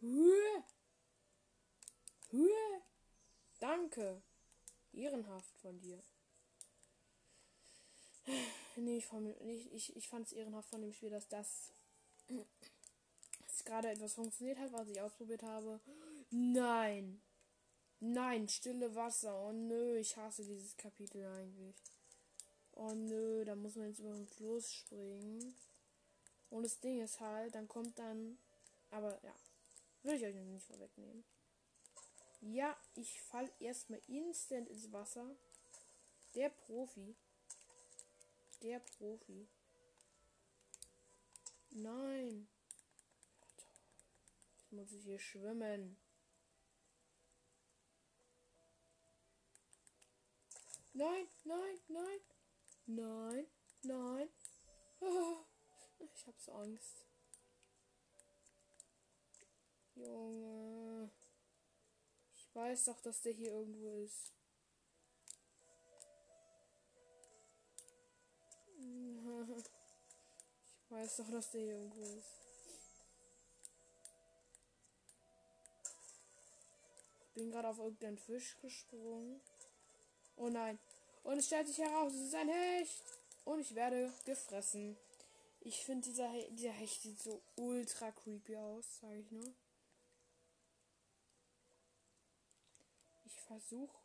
Höhe. 0.00 0.64
Höhe. 2.30 2.82
Danke. 3.58 4.22
Ehrenhaft 4.92 5.58
von 5.58 5.80
dir. 5.80 6.02
Nee, 8.76 8.96
ich, 8.96 9.06
ich, 9.46 9.72
ich, 9.72 9.96
ich 9.96 10.08
fand 10.08 10.26
es 10.26 10.32
ehrenhaft 10.32 10.68
von 10.68 10.80
dem 10.80 10.92
Spiel, 10.92 11.10
dass 11.10 11.28
das 11.28 11.72
dass 12.28 13.64
gerade 13.64 13.90
etwas 13.90 14.14
funktioniert 14.14 14.58
hat, 14.58 14.72
was 14.72 14.88
ich 14.88 15.00
ausprobiert 15.00 15.42
habe. 15.42 15.80
Nein. 16.30 17.20
Nein, 18.00 18.48
stille 18.48 18.94
Wasser. 18.94 19.40
Oh 19.46 19.52
nö, 19.52 19.96
ich 19.96 20.16
hasse 20.16 20.44
dieses 20.44 20.76
Kapitel 20.76 21.24
eigentlich. 21.24 21.76
Oh 22.72 22.92
nö, 22.92 23.44
da 23.44 23.54
muss 23.54 23.76
man 23.76 23.88
jetzt 23.88 24.00
über 24.00 24.12
den 24.12 24.26
Fluss 24.26 24.72
springen. 24.72 25.54
Und 26.50 26.64
das 26.64 26.80
Ding 26.80 27.00
ist 27.00 27.20
halt, 27.20 27.54
dann 27.54 27.68
kommt 27.68 27.98
dann. 27.98 28.38
Aber 28.90 29.18
ja, 29.24 29.34
will 30.02 30.14
ich 30.14 30.24
euch 30.24 30.34
nicht 30.34 30.66
vorwegnehmen. 30.66 31.24
Ja, 32.40 32.76
ich 32.96 33.22
fall 33.22 33.50
erstmal 33.60 34.02
instant 34.08 34.68
ins 34.68 34.92
Wasser. 34.92 35.34
Der 36.34 36.50
Profi. 36.50 37.14
Der 38.64 38.78
Profi. 38.78 39.46
Nein. 41.68 42.48
Jetzt 44.56 44.72
muss 44.72 44.90
ich 44.92 45.04
hier 45.04 45.18
schwimmen. 45.18 45.98
Nein, 50.94 51.28
nein, 51.44 51.78
nein. 51.88 52.20
Nein, 52.86 53.46
nein. 53.82 54.28
Oh, 55.00 55.44
ich 56.14 56.26
hab 56.26 56.40
so 56.40 56.52
Angst. 56.52 57.04
Junge. 59.94 61.10
Ich 62.32 62.54
weiß 62.54 62.86
doch, 62.86 63.02
dass 63.02 63.20
der 63.20 63.32
hier 63.32 63.52
irgendwo 63.52 63.92
ist. 63.98 64.32
Ich 70.84 70.90
weiß 70.90 71.16
doch, 71.16 71.30
dass 71.30 71.50
der 71.50 71.60
hier 71.60 71.72
irgendwo 71.72 72.02
ist. 72.02 72.40
Ich 77.20 77.34
bin 77.34 77.50
gerade 77.50 77.68
auf 77.68 77.78
irgendeinen 77.78 78.18
Fisch 78.18 78.56
gesprungen. 78.60 79.40
Oh 80.36 80.48
nein. 80.48 80.78
Und 81.24 81.38
es 81.38 81.46
stellt 81.46 81.66
sich 81.66 81.78
heraus, 81.78 82.12
es 82.12 82.28
ist 82.28 82.34
ein 82.34 82.48
Hecht. 82.48 83.02
Und 83.44 83.60
ich 83.60 83.74
werde 83.74 84.12
gefressen. 84.24 84.96
Ich 85.60 85.84
finde, 85.84 86.08
dieser, 86.08 86.28
He 86.30 86.48
dieser 86.50 86.72
Hecht 86.72 87.02
sieht 87.02 87.18
so 87.18 87.42
ultra 87.56 88.12
creepy 88.12 88.56
aus, 88.56 89.00
sage 89.00 89.18
ich 89.18 89.30
nur. 89.30 89.54
Ich 93.24 93.40
versuche 93.40 94.03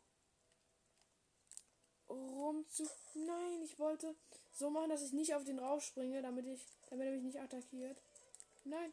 rum 2.10 2.66
zu. 2.68 2.88
Nein, 3.14 3.62
ich 3.62 3.78
wollte 3.78 4.14
so 4.52 4.70
machen, 4.70 4.90
dass 4.90 5.02
ich 5.02 5.12
nicht 5.12 5.34
auf 5.34 5.44
den 5.44 5.58
rausspringe, 5.58 6.22
damit 6.22 6.46
ich, 6.46 6.66
damit 6.88 7.06
er 7.06 7.12
mich 7.12 7.22
nicht 7.22 7.40
attackiert. 7.40 7.96
Nein, 8.64 8.92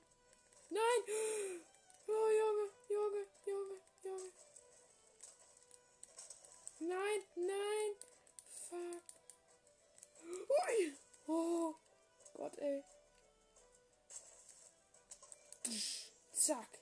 nein! 0.70 1.02
Oh, 2.10 2.30
Junge, 2.30 2.72
Junge, 2.90 3.28
Junge, 3.46 3.82
Junge. 4.02 4.32
Nein, 6.80 7.22
nein. 7.36 7.96
Fuck. 8.70 9.04
Ui. 10.70 10.98
Oh. 11.28 11.76
Gott, 12.38 12.56
ey. 12.60 12.84
Zack. 16.34 16.77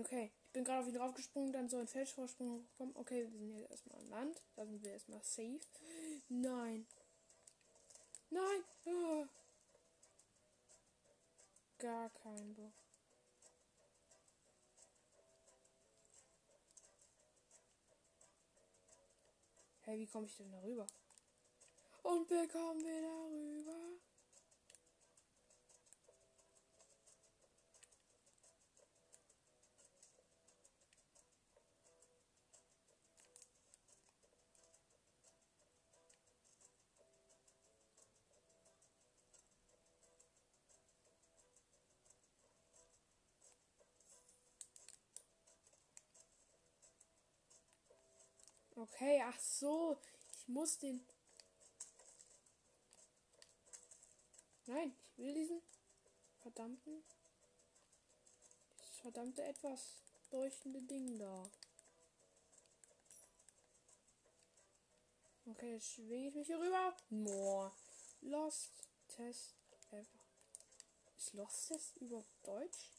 Okay, 0.00 0.32
ich 0.46 0.52
bin 0.52 0.64
gerade 0.64 0.80
auf 0.80 0.88
ihn 0.88 0.94
draufgesprungen, 0.94 1.52
dann 1.52 1.68
so 1.68 1.76
ein 1.76 1.86
Felsvorsprung 1.86 2.62
gekommen. 2.62 2.92
Okay, 2.94 3.28
wir 3.30 3.38
sind 3.38 3.50
jetzt 3.52 3.70
erstmal 3.70 3.98
an 4.00 4.08
Land. 4.08 4.42
Da 4.56 4.64
sind 4.64 4.82
wir 4.82 4.92
erstmal 4.92 5.22
safe. 5.22 5.60
Nein. 6.30 6.86
Nein. 8.30 8.64
Ah. 8.86 9.28
Gar 11.78 12.08
kein 12.10 12.54
Bock. 12.54 12.72
Hey, 19.82 19.98
wie 19.98 20.06
komme 20.06 20.26
ich 20.26 20.36
denn 20.36 20.50
darüber? 20.52 20.86
Und 22.02 22.30
wie 22.30 22.48
kommen 22.48 22.82
wir 22.82 23.02
darüber? 23.02 23.81
Okay, 48.82 49.22
ach 49.24 49.38
so. 49.38 49.96
Ich 50.36 50.48
muss 50.48 50.76
den. 50.78 51.06
Nein, 54.66 54.92
ich 55.12 55.18
will 55.18 55.34
diesen 55.34 55.62
verdammten. 56.40 57.04
Das 58.78 58.96
verdammte 59.00 59.44
etwas 59.44 59.98
leuchtende 60.32 60.82
Ding 60.82 61.16
da. 61.16 61.48
Okay, 65.46 65.74
jetzt 65.74 65.92
schwinge 65.92 66.28
ich 66.28 66.34
mich 66.34 66.46
hier 66.48 66.58
rüber. 66.58 66.96
More. 67.10 67.72
Lost 68.22 68.72
Test 69.06 69.54
ever. 69.92 70.06
Ist 71.16 71.34
Lost 71.34 71.68
Test 71.68 71.96
überhaupt 71.98 72.46
Deutsch? 72.46 72.90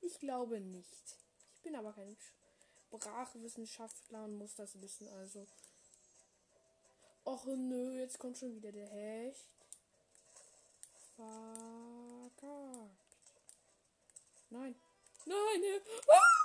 Ich 0.00 0.18
glaube 0.18 0.58
nicht. 0.58 1.16
Ich 1.54 1.62
bin 1.62 1.76
aber 1.76 1.92
kein 1.92 2.16
Sprachwissenschaftler 2.94 4.24
und 4.24 4.38
muss 4.38 4.54
das 4.54 4.80
wissen, 4.80 5.08
also. 5.08 5.46
Och 7.24 7.44
nö, 7.46 7.98
jetzt 7.98 8.18
kommt 8.18 8.38
schon 8.38 8.54
wieder 8.54 8.70
der 8.70 8.86
Hecht. 8.88 9.48
Verkackt. 11.16 12.44
Nein. 14.50 14.74
Nein, 15.24 15.60
ne. 15.60 15.80
Ah! 16.08 16.44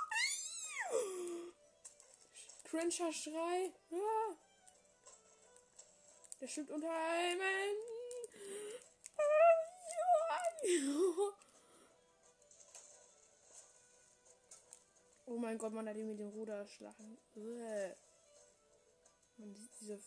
Cringer 2.64 3.12
Schrei. 3.12 3.72
Ah! 3.92 4.34
Der 6.40 6.48
schwimmt 6.48 6.70
unter 6.70 6.90
einem. 6.90 7.76
Ah! 9.16 9.40
Oh 15.30 15.38
mein 15.38 15.58
Gott, 15.58 15.72
man 15.72 15.88
hat 15.88 15.96
ihn 15.96 16.08
mit 16.08 16.18
dem 16.18 16.30
Ruder 16.30 16.56
erschlagen. 16.56 17.16
Man 19.36 19.54
sieht 19.54 19.70
diese 19.80 20.00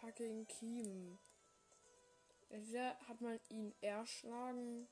fucking 0.00 0.46
Kiemen. 0.46 1.18
Entweder 2.48 2.96
hat 3.08 3.20
man 3.20 3.40
ihn 3.48 3.74
erschlagen 3.80 4.86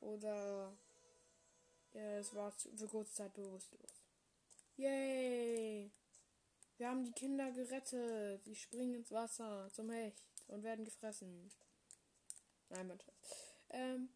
oder 0.00 0.72
ja, 1.92 2.18
es 2.20 2.34
war 2.34 2.52
für 2.52 2.88
kurze 2.88 3.12
Zeit 3.12 3.34
bewusstlos. 3.34 4.02
Yay! 4.78 5.92
Wir 6.78 6.88
haben 6.88 7.04
die 7.04 7.12
Kinder 7.12 7.52
gerettet. 7.52 8.42
Sie 8.44 8.56
springen 8.56 8.94
ins 8.94 9.12
Wasser 9.12 9.68
zum 9.74 9.90
Hecht 9.90 10.24
und 10.48 10.62
werden 10.62 10.86
gefressen. 10.86 11.50
Nein, 12.70 12.86
mein 12.86 12.98
Schatz. 12.98 13.54
Ähm, 13.68 14.08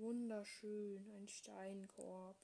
Wunderschön, 0.00 1.10
ein 1.10 1.28
Steinkorb. 1.28 2.38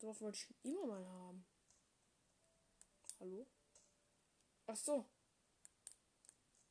Darauf 0.00 0.20
wollte 0.20 0.38
ich 0.38 0.64
immer 0.64 0.86
mal 0.86 1.06
haben. 1.06 1.46
Hallo? 3.20 3.46
Ach 4.66 4.74
so. 4.74 5.06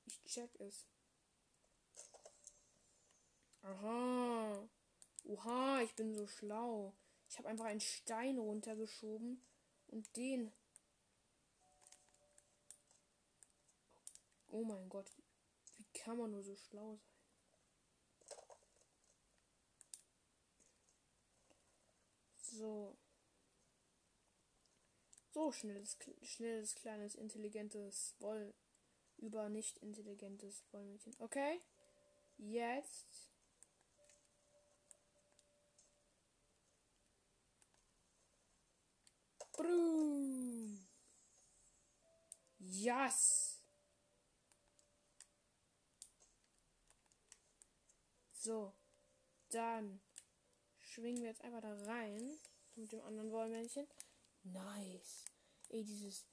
Ich 0.05 0.21
check 0.25 0.53
es. 0.59 0.85
Aha. 3.61 4.69
Oha, 5.23 5.81
ich 5.83 5.95
bin 5.95 6.13
so 6.13 6.27
schlau. 6.27 6.93
Ich 7.29 7.37
habe 7.37 7.47
einfach 7.47 7.65
einen 7.65 7.79
Stein 7.79 8.37
runtergeschoben 8.37 9.41
und 9.87 10.13
den. 10.17 10.51
Oh 14.49 14.65
mein 14.65 14.89
Gott, 14.89 15.09
wie 15.77 15.85
kann 15.93 16.17
man 16.17 16.31
nur 16.31 16.43
so 16.43 16.57
schlau 16.57 16.97
sein? 16.97 17.12
So. 22.53 22.95
So 25.33 25.51
schnelles, 25.51 25.97
schnelles, 26.21 26.75
kleines, 26.75 27.15
intelligentes 27.15 28.15
Woll 28.19 28.53
über 29.17 29.49
nicht 29.49 29.79
intelligentes 29.79 30.63
Wollmädchen. 30.71 31.15
Okay. 31.17 31.59
Jetzt. 32.37 33.31
Boom. 39.57 40.87
Yes. 42.59 43.59
So. 48.33 48.73
Dann 49.49 50.01
schwingen 50.93 51.21
wir 51.21 51.29
jetzt 51.29 51.43
einfach 51.43 51.61
da 51.61 51.73
rein. 51.85 52.39
Mit 52.75 52.91
dem 52.91 53.01
anderen 53.01 53.31
Wollmännchen. 53.31 53.87
Nice. 54.43 55.25
Ey, 55.69 55.83
dieses. 55.83 56.25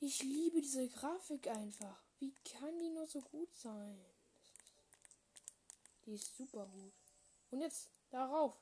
Ich 0.00 0.22
liebe 0.22 0.60
diese 0.60 0.88
Grafik 0.88 1.48
einfach. 1.48 2.02
Wie 2.18 2.32
kann 2.44 2.78
die 2.78 2.90
nur 2.90 3.06
so 3.06 3.20
gut 3.20 3.52
sein? 3.54 3.98
Die 6.04 6.14
ist 6.14 6.36
super 6.36 6.66
gut. 6.66 6.92
Und 7.50 7.60
jetzt 7.60 7.88
darauf. 8.10 8.54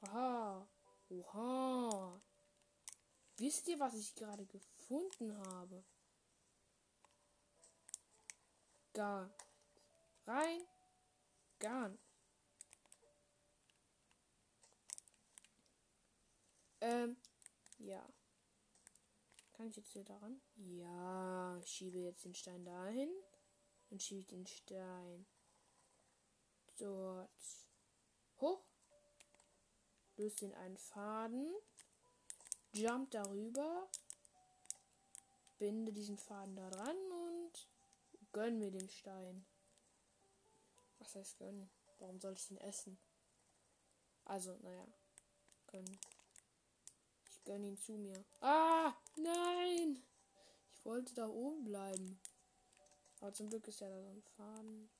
Aha. 0.00 0.66
Oha. 1.10 2.20
Wisst 3.36 3.68
ihr, 3.68 3.78
was 3.78 3.94
ich 3.94 4.14
gerade 4.14 4.44
gefunden 4.46 5.36
habe? 5.36 5.84
Gar. 8.92 9.30
Rein. 10.26 10.62
Gar. 11.58 11.96
Ähm, 16.80 17.16
ja. 17.78 18.06
Kann 19.52 19.66
ich 19.66 19.76
jetzt 19.76 19.92
hier 19.92 20.04
daran? 20.04 20.40
Ja, 20.56 21.60
schiebe 21.64 21.98
jetzt 21.98 22.24
den 22.24 22.34
Stein 22.34 22.64
dahin. 22.64 23.10
Und 23.90 24.02
schiebe 24.02 24.24
den 24.24 24.46
Stein 24.46 25.26
dort 26.76 27.30
hoch. 28.40 28.64
Löst 30.16 30.42
den 30.42 30.54
einen 30.54 30.76
Faden. 30.76 31.52
Jump 32.72 33.10
darüber. 33.10 33.88
Binde 35.58 35.92
diesen 35.92 36.18
Faden 36.18 36.54
da 36.54 36.70
dran 36.70 36.96
und 37.12 37.68
gönn 38.32 38.58
mir 38.58 38.70
den 38.70 38.88
Stein. 38.88 39.44
Was 40.98 41.14
heißt 41.14 41.38
gönnen? 41.38 41.70
Warum 41.98 42.20
soll 42.20 42.34
ich 42.34 42.46
den 42.46 42.58
essen? 42.58 42.98
Also, 44.24 44.56
naja. 44.58 44.86
Gönnen 45.66 45.98
gönn 47.48 47.64
ihn 47.64 47.78
zu 47.78 47.92
mir. 47.92 48.22
Ah, 48.40 48.92
nein! 49.16 50.02
Ich 50.70 50.84
wollte 50.84 51.14
da 51.14 51.26
oben 51.26 51.64
bleiben. 51.64 52.20
Aber 53.20 53.32
zum 53.32 53.48
Glück 53.48 53.66
ist 53.66 53.80
ja 53.80 53.88
da 53.88 54.02
so 54.02 54.10
ein 54.10 54.22
Faden. 54.22 54.90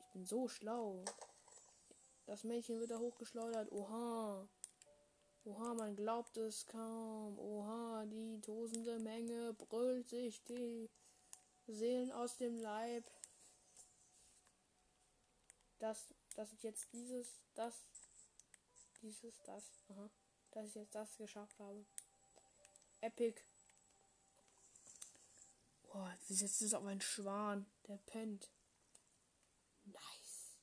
Ich 0.00 0.12
bin 0.12 0.26
so 0.26 0.48
schlau. 0.48 1.04
Das 2.26 2.42
Mädchen 2.42 2.80
wird 2.80 2.90
da 2.90 2.98
hochgeschleudert. 2.98 3.70
Oha. 3.70 4.48
Oha, 5.44 5.74
man 5.74 5.94
glaubt 5.94 6.36
es 6.36 6.66
kaum. 6.66 7.38
Oha, 7.38 8.04
die 8.06 8.40
tosende 8.40 8.98
Menge 8.98 9.54
brüllt 9.54 10.08
sich 10.08 10.42
die 10.42 10.90
Seelen 11.68 12.10
aus 12.10 12.36
dem 12.36 12.58
Leib. 12.58 13.08
Das, 15.78 16.12
das 16.34 16.52
ist 16.52 16.64
jetzt 16.64 16.92
dieses, 16.92 17.40
das, 17.54 17.86
dieses, 19.00 19.40
das. 19.44 19.70
Aha 19.88 20.10
dass 20.52 20.68
ich 20.68 20.74
jetzt 20.76 20.94
das 20.94 21.16
geschafft 21.16 21.58
habe. 21.58 21.84
Epic. 23.00 23.40
Boah, 25.82 26.14
sie 26.20 26.34
setzt 26.34 26.62
es 26.62 26.74
auf 26.74 26.84
einen 26.84 27.00
Schwan. 27.00 27.66
Der 27.88 27.96
pennt. 27.96 28.50
Nice. 29.84 30.56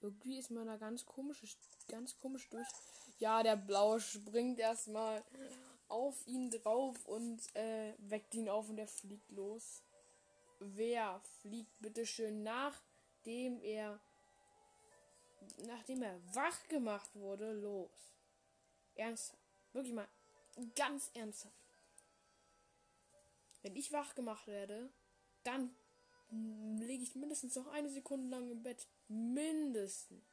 Irgendwie 0.00 0.38
ist 0.38 0.50
man 0.50 0.66
da 0.66 0.76
ganz 0.76 1.06
komisch, 1.06 1.56
ganz 1.88 2.16
komisch 2.18 2.48
durch. 2.50 2.68
Ja, 3.18 3.42
der 3.42 3.56
Blaue 3.56 4.00
springt 4.00 4.58
erstmal 4.58 5.24
auf 5.88 6.26
ihn 6.26 6.50
drauf 6.50 7.06
und 7.06 7.40
äh, 7.54 7.94
weckt 7.98 8.34
ihn 8.34 8.48
auf 8.48 8.68
und 8.68 8.78
er 8.78 8.88
fliegt 8.88 9.30
los. 9.30 9.82
Wer 10.58 11.20
fliegt 11.40 11.72
bitte 11.80 12.06
schön 12.06 12.42
nachdem 12.42 13.60
er 13.62 14.00
nachdem 15.66 16.02
er 16.02 16.20
wach 16.34 16.68
gemacht 16.68 17.14
wurde 17.14 17.52
los? 17.52 17.90
Ernsthaft. 18.94 19.38
Wirklich 19.72 19.94
mal 19.94 20.08
ganz 20.74 21.10
ernsthaft. 21.14 21.54
Wenn 23.62 23.76
ich 23.76 23.92
wach 23.92 24.14
gemacht 24.14 24.46
werde, 24.46 24.90
dann 25.42 25.74
lege 26.80 27.02
ich 27.02 27.14
mindestens 27.14 27.54
noch 27.56 27.66
eine 27.68 27.90
Sekunde 27.90 28.28
lang 28.28 28.50
im 28.50 28.62
Bett. 28.62 28.86
Mindestens. 29.08 30.24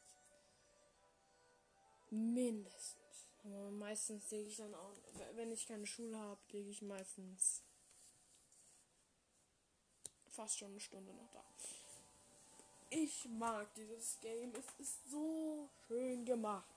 Mindestens. 2.10 3.28
Aber 3.44 3.72
meistens 3.72 4.30
lege 4.32 4.50
ich 4.50 4.58
dann 4.58 4.76
auch, 4.76 4.94
wenn 5.34 5.52
ich 5.52 5.68
keine 5.68 5.88
Schule 5.88 6.18
habe, 6.18 6.42
lege 6.52 6.70
ich 6.70 6.82
meistens 6.82 7.64
fast 10.28 10.58
schon 10.58 10.72
eine 10.72 10.80
Stunde 10.80 11.14
noch 11.14 11.30
da. 11.32 11.44
Ich 12.94 13.26
mag 13.30 13.74
dieses 13.74 14.20
Game. 14.20 14.52
Es 14.54 14.66
ist 14.78 15.10
so 15.10 15.70
schön 15.88 16.26
gemacht. 16.26 16.68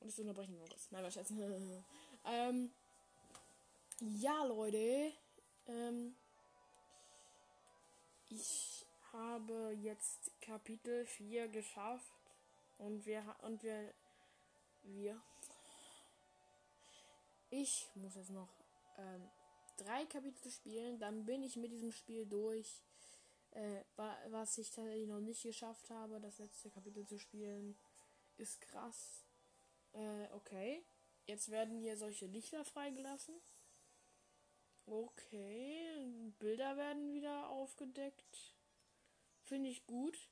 Und 0.00 0.10
ich 0.10 0.20
unterbreche 0.20 0.52
noch 0.52 0.70
was. 0.70 0.90
Nein, 0.90 1.04
was 1.04 1.16
ähm, 2.26 2.70
ja, 4.00 4.44
Leute. 4.44 5.12
Ähm, 5.66 6.14
ich 8.28 8.84
habe 9.10 9.74
jetzt 9.80 10.30
Kapitel 10.42 11.06
4 11.06 11.48
geschafft. 11.48 12.12
Und 12.76 13.06
wir 13.06 13.24
und 13.40 13.62
wir 13.62 13.94
wir 14.82 15.18
ich 17.48 17.88
muss 17.94 18.16
jetzt 18.16 18.30
noch 18.30 18.50
ähm, 18.98 19.22
drei 19.78 20.04
Kapitel 20.04 20.50
spielen, 20.50 20.98
dann 20.98 21.24
bin 21.24 21.42
ich 21.42 21.56
mit 21.56 21.72
diesem 21.72 21.90
Spiel 21.90 22.26
durch. 22.26 22.82
Äh, 23.56 23.84
was 24.28 24.58
ich 24.58 24.70
tatsächlich 24.70 25.08
noch 25.08 25.20
nicht 25.20 25.42
geschafft 25.42 25.88
habe, 25.88 26.20
das 26.20 26.38
letzte 26.38 26.70
Kapitel 26.70 27.06
zu 27.06 27.18
spielen, 27.18 27.78
ist 28.36 28.60
krass. 28.60 29.24
Äh, 29.92 30.28
okay. 30.32 30.84
Jetzt 31.24 31.50
werden 31.50 31.78
hier 31.78 31.96
solche 31.96 32.26
Lichter 32.26 32.66
freigelassen. 32.66 33.34
Okay, 34.84 36.04
Bilder 36.38 36.76
werden 36.76 37.14
wieder 37.14 37.48
aufgedeckt. 37.48 38.54
Finde 39.42 39.70
ich 39.70 39.86
gut. 39.86 40.28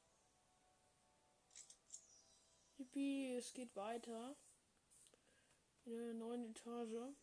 Yippie, 2.76 3.37
es 3.37 3.54
geht 3.54 3.74
weiter. 3.74 4.37
In 5.87 5.96
der 5.96 6.12
neuen 6.12 6.50
Etage. 6.50 7.14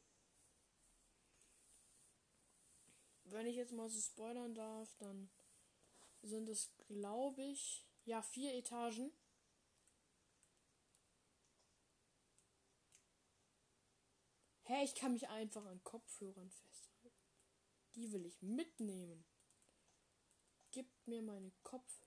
Wenn 3.26 3.46
ich 3.46 3.56
jetzt 3.56 3.72
mal 3.72 3.88
so 3.88 4.00
spoilern 4.02 4.56
darf, 4.56 4.94
dann 4.98 5.30
sind 6.22 6.50
es, 6.50 6.72
glaube 6.88 7.42
ich, 7.42 7.86
ja, 8.06 8.22
vier 8.22 8.54
Etagen. 8.54 9.12
Hä, 14.64 14.84
ich 14.84 14.96
kann 14.96 15.14
mich 15.14 15.28
einfach 15.28 15.66
an 15.66 15.84
Kopfhörern 15.84 16.50
festhalten. 16.50 17.18
Die 17.96 18.12
will 18.12 18.26
ich 18.26 18.42
mitnehmen. 18.42 19.26
Gib 20.72 20.88
mir 21.06 21.22
meine 21.22 21.52
Kopf. 21.64 22.06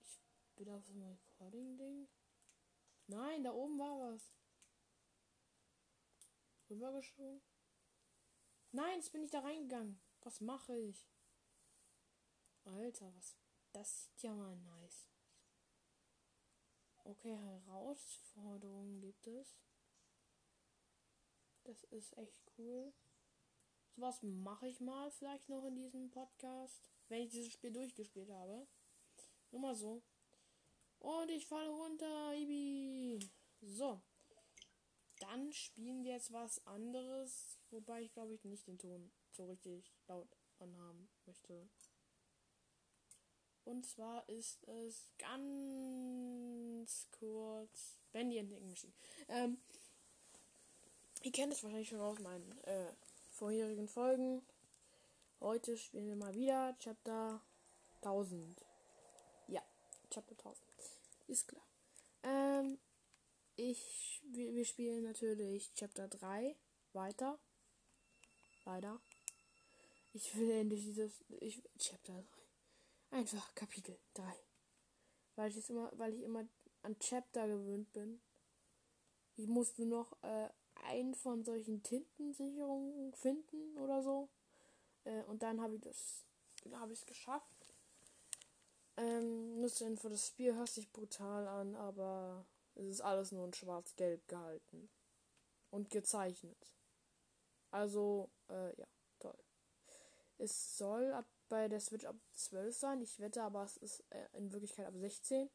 Ich 0.00 0.20
bin 0.56 0.68
auf 0.70 0.84
so 0.84 0.92
ein 0.94 1.02
Recording-Ding. 1.02 2.08
Nein, 3.06 3.44
da 3.44 3.52
oben 3.52 3.78
war 3.78 4.12
was. 4.12 4.32
Rübergeschoben. 6.68 7.40
Nein, 8.72 8.96
jetzt 8.96 9.12
bin 9.12 9.22
ich 9.22 9.30
da 9.30 9.40
reingegangen. 9.40 10.00
Was 10.22 10.40
mache 10.40 10.76
ich? 10.76 11.08
Alter, 12.64 13.12
was. 13.14 13.36
Das 13.72 14.04
sieht 14.04 14.22
ja 14.22 14.34
mal 14.34 14.56
nice. 14.56 15.08
Okay, 17.04 17.36
Herausforderungen 17.36 19.00
gibt 19.00 19.26
es. 19.26 19.56
Das 21.64 21.84
ist 21.84 22.16
echt 22.18 22.38
cool. 22.58 22.92
Sowas 23.96 24.22
mache 24.22 24.68
ich 24.68 24.80
mal 24.80 25.10
vielleicht 25.10 25.48
noch 25.48 25.64
in 25.64 25.76
diesem 25.76 26.10
Podcast, 26.10 26.90
wenn 27.08 27.22
ich 27.22 27.30
dieses 27.30 27.52
Spiel 27.52 27.72
durchgespielt 27.72 28.30
habe. 28.30 28.66
Nur 29.50 29.60
mal 29.60 29.74
so. 29.74 30.02
Und 31.00 31.30
ich 31.30 31.46
falle 31.46 31.70
runter, 31.70 32.34
Ibi. 32.34 33.18
So. 33.60 34.00
Dann 35.18 35.52
spielen 35.52 36.02
wir 36.02 36.12
jetzt 36.12 36.32
was 36.32 36.66
anderes, 36.66 37.58
wobei 37.70 38.02
ich 38.02 38.12
glaube 38.12 38.34
ich 38.34 38.44
nicht 38.44 38.66
den 38.66 38.78
Ton 38.78 39.12
so 39.32 39.46
richtig 39.46 39.92
laut 40.08 40.34
anhaben 40.58 41.10
möchte. 41.26 41.68
Und 43.64 43.86
zwar 43.86 44.28
ist 44.28 44.66
es 44.66 45.08
ganz 45.18 47.08
kurz 47.18 47.98
Bendy 48.12 48.38
Entdecken 48.38 48.68
Machine. 48.68 48.92
Ähm, 49.28 49.58
ihr 51.22 51.32
kennt 51.32 51.52
es 51.52 51.62
wahrscheinlich 51.62 51.88
schon 51.88 52.00
aus 52.00 52.18
meinen 52.18 52.58
äh, 52.64 52.92
vorherigen 53.30 53.88
Folgen. 53.88 54.42
Heute 55.40 55.76
spielen 55.76 56.06
wir 56.06 56.16
mal 56.16 56.34
wieder 56.34 56.76
Chapter 56.78 57.40
1000. 58.02 58.60
Ja, 59.48 59.62
Chapter 60.10 60.32
1000. 60.32 60.58
Ist 61.28 61.48
klar. 61.48 61.64
Ähm, 62.22 62.78
ich, 63.56 64.20
wir, 64.24 64.54
wir 64.54 64.64
spielen 64.64 65.04
natürlich 65.04 65.72
Chapter 65.74 66.08
3 66.08 66.56
weiter. 66.92 67.38
Leider. 68.64 69.00
Ich 70.12 70.34
will 70.36 70.50
endlich 70.50 70.84
dieses, 70.84 71.12
ich, 71.40 71.62
Chapter 71.78 72.14
3. 72.14 72.39
Einfach 73.10 73.54
Kapitel 73.56 73.98
3. 74.14 74.22
Weil 75.34 75.50
ich 75.50 75.56
jetzt 75.56 75.70
immer, 75.70 75.90
weil 75.96 76.14
ich 76.14 76.22
immer 76.22 76.46
an 76.82 76.98
Chapter 77.00 77.48
gewöhnt 77.48 77.92
bin. 77.92 78.20
Ich 79.34 79.48
musste 79.48 79.84
noch 79.84 80.16
äh, 80.22 80.48
einen 80.86 81.14
von 81.14 81.44
solchen 81.44 81.82
Tintensicherungen 81.82 83.12
finden 83.14 83.76
oder 83.78 84.02
so. 84.02 84.28
Äh, 85.04 85.22
und 85.24 85.42
dann 85.42 85.60
habe 85.60 85.74
ich 85.74 85.80
das, 85.80 86.24
habe 86.72 86.92
ich 86.92 87.00
es 87.00 87.06
geschafft. 87.06 87.74
Ähm, 88.96 89.60
Nutzinfo, 89.60 90.08
das 90.08 90.28
Spiel 90.28 90.54
hört 90.54 90.68
sich 90.68 90.90
brutal 90.92 91.48
an, 91.48 91.74
aber 91.74 92.46
es 92.74 92.86
ist 92.86 93.00
alles 93.00 93.32
nur 93.32 93.44
in 93.46 93.54
schwarz-gelb 93.54 94.28
gehalten. 94.28 94.88
Und 95.70 95.90
gezeichnet. 95.90 96.72
Also, 97.70 98.30
äh, 98.48 98.76
ja, 98.76 98.86
toll. 99.18 99.38
Es 100.38 100.76
soll 100.76 101.12
ab 101.12 101.26
bei 101.50 101.68
der 101.68 101.80
Switch 101.80 102.06
ab 102.06 102.16
12 102.32 102.74
sein. 102.74 103.02
Ich 103.02 103.20
wette 103.20 103.42
aber, 103.42 103.64
es 103.64 103.76
ist 103.76 104.02
äh, 104.10 104.28
in 104.32 104.50
Wirklichkeit 104.52 104.86
ab 104.86 104.94
16. 104.96 105.50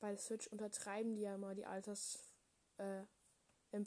Bei 0.00 0.10
der 0.10 0.18
Switch 0.18 0.46
untertreiben 0.46 1.14
die 1.14 1.20
ja 1.22 1.36
mal 1.36 1.54
die 1.54 1.66
Alters, 1.66 2.18
äh. 2.78 3.02
Zum 3.72 3.86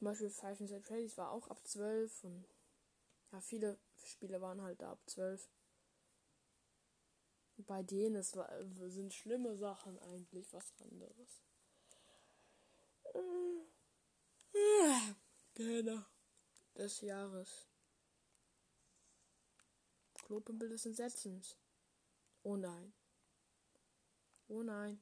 Beispiel 0.00 0.30
Five 0.30 0.60
Nights 0.60 0.72
at 0.72 0.82
Freddy's 0.84 1.16
war 1.16 1.30
auch 1.30 1.48
ab 1.48 1.60
12 1.64 2.24
und 2.24 2.44
ja, 3.30 3.40
viele 3.40 3.78
Spiele 4.04 4.40
waren 4.40 4.60
halt 4.62 4.82
da 4.82 4.92
ab 4.92 5.00
12. 5.06 5.48
Bei 7.58 7.82
denen 7.82 8.16
es 8.16 8.34
war, 8.34 8.50
sind 8.88 9.14
schlimme 9.14 9.56
Sachen 9.56 9.98
eigentlich 10.00 10.52
was 10.52 10.72
anderes. 10.80 11.42
Genau. 15.54 16.02
Des 16.76 17.00
Jahres. 17.00 17.68
Klopimpel 20.14 20.68
des 20.68 20.86
Entsetzens. 20.86 21.56
Oh 22.42 22.56
nein. 22.56 22.92
Oh 24.48 24.62
nein 24.62 25.00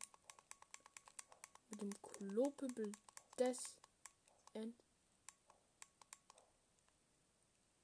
mit 1.70 1.80
dem 1.80 2.02
Klopimpel 2.02 2.92
des 3.38 3.58
Ent 4.54 4.74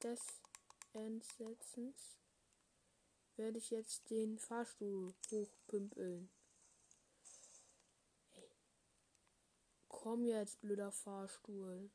des 0.02 0.20
Entsetzens 0.92 2.18
werde 3.36 3.58
ich 3.58 3.70
jetzt 3.70 4.08
den 4.10 4.38
Fahrstuhl 4.38 5.14
hochpümpeln. 5.30 6.30
Hey. 8.32 8.50
Komm 9.88 10.24
jetzt, 10.24 10.60
blöder 10.60 10.92
Fahrstuhl. 10.92 11.90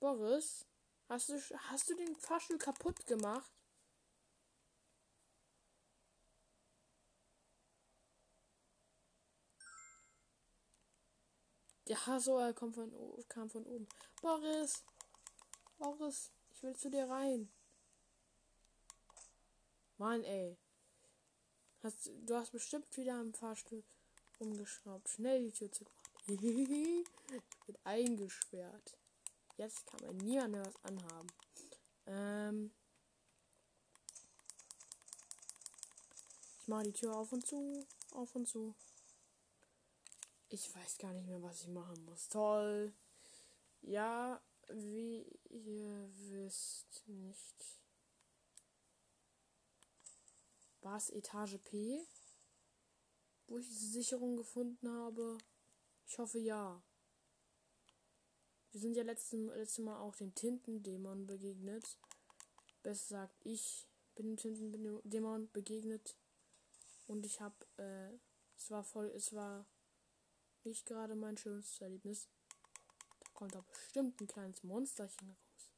Boris, 0.00 0.64
hast 1.10 1.28
du, 1.28 1.38
hast 1.68 1.90
du 1.90 1.94
den 1.94 2.16
Fahrstuhl 2.16 2.56
kaputt 2.56 3.06
gemacht? 3.06 3.52
Ja, 11.86 12.18
so, 12.18 12.38
er 12.38 12.54
kommt 12.54 12.76
von, 12.76 12.90
kam 13.28 13.50
von 13.50 13.66
oben. 13.66 13.88
Boris! 14.22 14.84
Boris, 15.76 16.30
ich 16.50 16.62
will 16.62 16.76
zu 16.76 16.88
dir 16.88 17.08
rein. 17.08 17.52
Mann, 19.98 20.24
ey. 20.24 20.56
Hast, 21.82 22.10
du 22.22 22.36
hast 22.36 22.52
bestimmt 22.52 22.96
wieder 22.96 23.14
am 23.14 23.34
Fahrstuhl 23.34 23.84
umgeschraubt. 24.38 25.10
Schnell 25.10 25.42
die 25.42 25.52
Tür 25.52 25.70
zugemacht. 25.72 26.10
ich 26.28 27.66
bin 27.66 27.76
eingesperrt. 27.84 28.99
Jetzt 29.60 29.86
kann 29.86 30.00
man 30.06 30.16
niemand 30.16 30.52
mehr 30.52 30.64
was 30.64 30.84
anhaben. 30.84 31.28
Ähm. 32.06 32.72
Ich 36.58 36.66
mache 36.66 36.84
die 36.84 36.94
Tür 36.94 37.14
auf 37.14 37.30
und 37.30 37.46
zu. 37.46 37.86
Auf 38.12 38.34
und 38.34 38.48
zu. 38.48 38.74
Ich 40.48 40.74
weiß 40.74 40.96
gar 40.96 41.12
nicht 41.12 41.26
mehr, 41.26 41.42
was 41.42 41.60
ich 41.60 41.68
machen 41.68 42.02
muss. 42.06 42.30
Toll. 42.30 42.94
Ja, 43.82 44.40
wie 44.70 45.26
ihr 45.50 46.08
wisst 46.30 47.06
nicht. 47.06 47.82
War 50.80 50.96
es 50.96 51.10
Etage 51.10 51.58
P? 51.58 52.06
Wo 53.46 53.58
ich 53.58 53.68
diese 53.68 53.88
Sicherung 53.88 54.38
gefunden 54.38 54.90
habe? 54.90 55.36
Ich 56.06 56.18
hoffe 56.18 56.38
ja. 56.38 56.82
Wir 58.72 58.80
sind 58.80 58.96
ja 58.96 59.02
letztes, 59.02 59.32
letztes 59.32 59.84
Mal 59.84 59.98
auch 59.98 60.14
dem 60.14 60.34
Tintendämon 60.34 61.26
begegnet. 61.26 61.98
Besser 62.82 63.06
sagt, 63.08 63.34
ich 63.44 63.88
bin 64.14 64.28
dem 64.28 64.36
Tintendämon 64.36 65.50
begegnet. 65.52 66.16
Und 67.08 67.26
ich 67.26 67.40
habe, 67.40 67.56
äh, 67.78 68.16
es 68.56 68.70
war 68.70 68.84
voll, 68.84 69.06
es 69.16 69.34
war 69.34 69.66
nicht 70.62 70.86
gerade 70.86 71.16
mein 71.16 71.36
schönstes 71.36 71.80
Erlebnis. 71.80 72.28
Da 73.18 73.30
kommt 73.34 73.54
da 73.56 73.60
bestimmt 73.62 74.20
ein 74.20 74.28
kleines 74.28 74.62
Monsterchen 74.62 75.30
raus. 75.30 75.72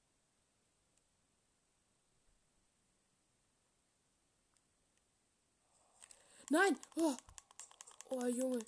Nein! 6.51 6.79
Oh, 6.97 7.17
oh 8.11 8.27
Junge. 8.27 8.59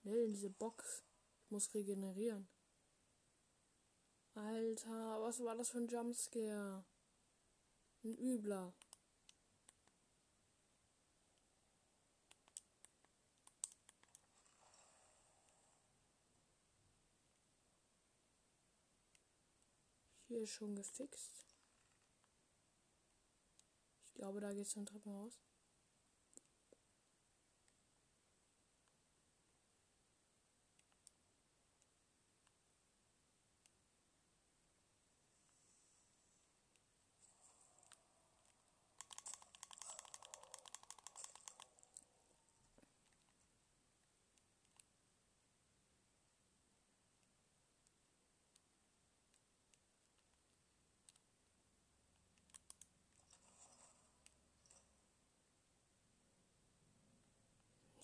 Schnell 0.00 0.24
in 0.24 0.32
diese 0.32 0.48
Box. 0.48 1.02
Muss 1.50 1.74
regenerieren. 1.74 2.48
Alter, 4.34 5.20
was 5.20 5.40
war 5.40 5.56
das 5.56 5.70
für 5.70 5.78
ein 5.78 5.88
Jumpscare? 5.88 6.84
Ein 8.04 8.16
übler. 8.16 8.72
Hier 20.28 20.42
ist 20.42 20.52
schon 20.52 20.76
gefixt. 20.76 21.44
Ich 24.04 24.14
glaube, 24.14 24.40
da 24.40 24.52
geht 24.52 24.66
es 24.66 24.70
zum 24.70 24.86
Treppenhaus. 24.86 25.49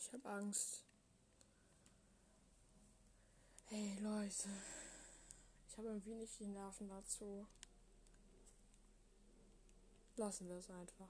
Ich 0.07 0.13
habe 0.13 0.29
Angst. 0.29 0.85
Hey 3.67 3.99
Leute. 4.01 4.49
Ich 5.69 5.77
habe 5.77 5.89
irgendwie 5.89 6.15
nicht 6.15 6.39
die 6.39 6.47
Nerven 6.47 6.89
dazu. 6.89 7.45
Lassen 10.15 10.49
wir 10.49 10.59
es 10.59 10.71
einfach. 10.71 11.09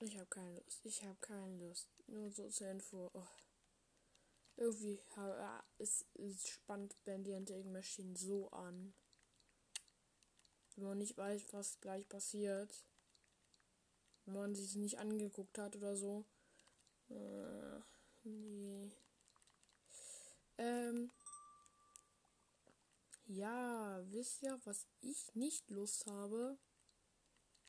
Ich 0.00 0.13
habe 0.24 0.30
keine 0.30 0.54
Lust. 0.54 0.80
Ich 0.84 1.04
habe 1.04 1.18
keine 1.20 1.56
Lust. 1.58 1.88
Nur 2.06 2.30
so 2.30 2.48
zur 2.48 2.70
Info. 2.70 3.10
Oh. 3.12 3.26
Irgendwie 4.56 5.00
ja, 5.16 5.64
ist, 5.78 6.06
ist 6.14 6.48
spannend 6.48 6.96
Bandy 7.04 7.64
Machine 7.64 8.16
so 8.16 8.48
an. 8.50 8.94
Wenn 10.76 10.84
man 10.84 10.98
nicht 10.98 11.16
weiß, 11.16 11.52
was 11.52 11.80
gleich 11.80 12.08
passiert. 12.08 12.84
Wenn 14.24 14.34
man 14.34 14.54
sich 14.54 14.76
nicht 14.76 14.98
angeguckt 14.98 15.58
hat 15.58 15.76
oder 15.76 15.96
so. 15.96 16.24
Äh, 17.10 17.80
nee. 18.22 18.90
Ähm. 20.56 21.10
Ja, 23.26 24.02
wisst 24.10 24.42
ihr, 24.42 24.60
was 24.64 24.86
ich 25.00 25.34
nicht 25.34 25.70
Lust 25.70 26.06
habe? 26.06 26.58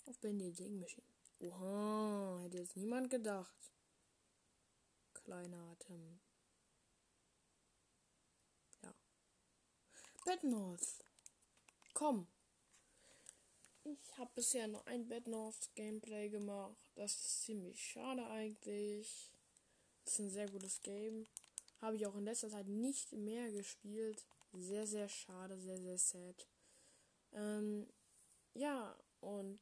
Auf 0.06 0.20
Bandy 0.20 0.52
Machine. 0.70 1.15
Oha, 1.40 2.40
hätte 2.44 2.58
jetzt 2.58 2.78
niemand 2.78 3.10
gedacht. 3.10 3.72
Kleiner 5.14 5.72
Atem. 5.72 6.20
Ja. 8.82 8.94
Bad 10.26 10.44
North. 10.44 11.04
Komm. 11.94 12.28
Ich 13.84 14.18
habe 14.18 14.32
bisher 14.34 14.68
nur 14.68 14.86
ein 14.88 15.08
Bad 15.08 15.28
North 15.28 15.70
Gameplay 15.76 16.30
gemacht. 16.30 16.92
Das 16.96 17.12
ist 17.12 17.44
ziemlich 17.44 17.80
schade 17.80 18.26
eigentlich. 18.28 19.32
Das 20.04 20.14
ist 20.14 20.20
ein 20.20 20.30
sehr 20.30 20.50
gutes 20.50 20.82
Game. 20.82 21.28
Habe 21.82 21.98
ich 21.98 22.08
auch 22.08 22.16
in 22.16 22.26
letzter 22.26 22.50
Zeit 22.50 22.68
nicht 22.68 23.12
mehr 23.14 23.52
gespielt. 23.52 24.26
Sehr, 24.54 24.88
sehr 24.88 25.10
schade, 25.10 25.60
sehr, 25.60 25.80
sehr 25.80 25.98
sad. 25.98 26.48
Ähm, 27.34 27.88
ja, 28.54 28.98
und 29.20 29.60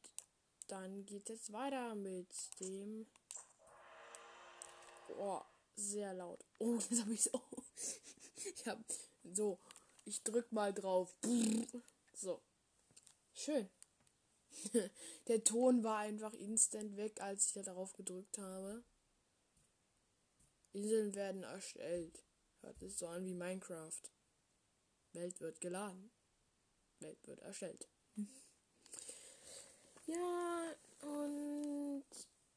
dann 0.74 1.06
geht 1.06 1.30
es 1.30 1.54
weiter 1.54 1.94
mit 1.94 2.28
dem. 2.60 3.06
Oh, 5.20 5.42
sehr 5.76 6.16
laut. 6.16 6.44
Oh, 6.58 6.80
jetzt 6.90 7.02
habe 7.02 7.14
ich 7.14 7.22
so. 7.22 7.42
ich 8.44 8.68
habe 8.68 8.84
so. 9.24 9.60
Ich 10.06 10.24
drück 10.24 10.52
mal 10.52 10.74
drauf. 10.74 11.16
So. 12.16 12.42
Schön. 13.36 13.70
Der 15.28 15.44
Ton 15.44 15.84
war 15.84 16.00
einfach 16.00 16.34
instant 16.34 16.98
weg, 16.98 17.22
als 17.22 17.46
ich 17.46 17.54
da 17.54 17.62
drauf 17.62 17.94
gedrückt 17.94 18.40
habe. 18.40 18.84
Inseln 20.72 21.14
werden 21.14 21.44
erstellt. 21.44 22.24
Hört 22.62 22.80
sich 22.80 22.98
so 22.98 23.06
an 23.08 23.26
wie 23.26 23.36
Minecraft. 23.36 24.02
Welt 25.12 25.40
wird 25.40 25.62
geladen. 25.62 26.12
Welt 27.00 27.28
wird 27.28 27.42
erstellt. 27.42 27.88
Ja, 30.06 30.76
und 31.02 32.04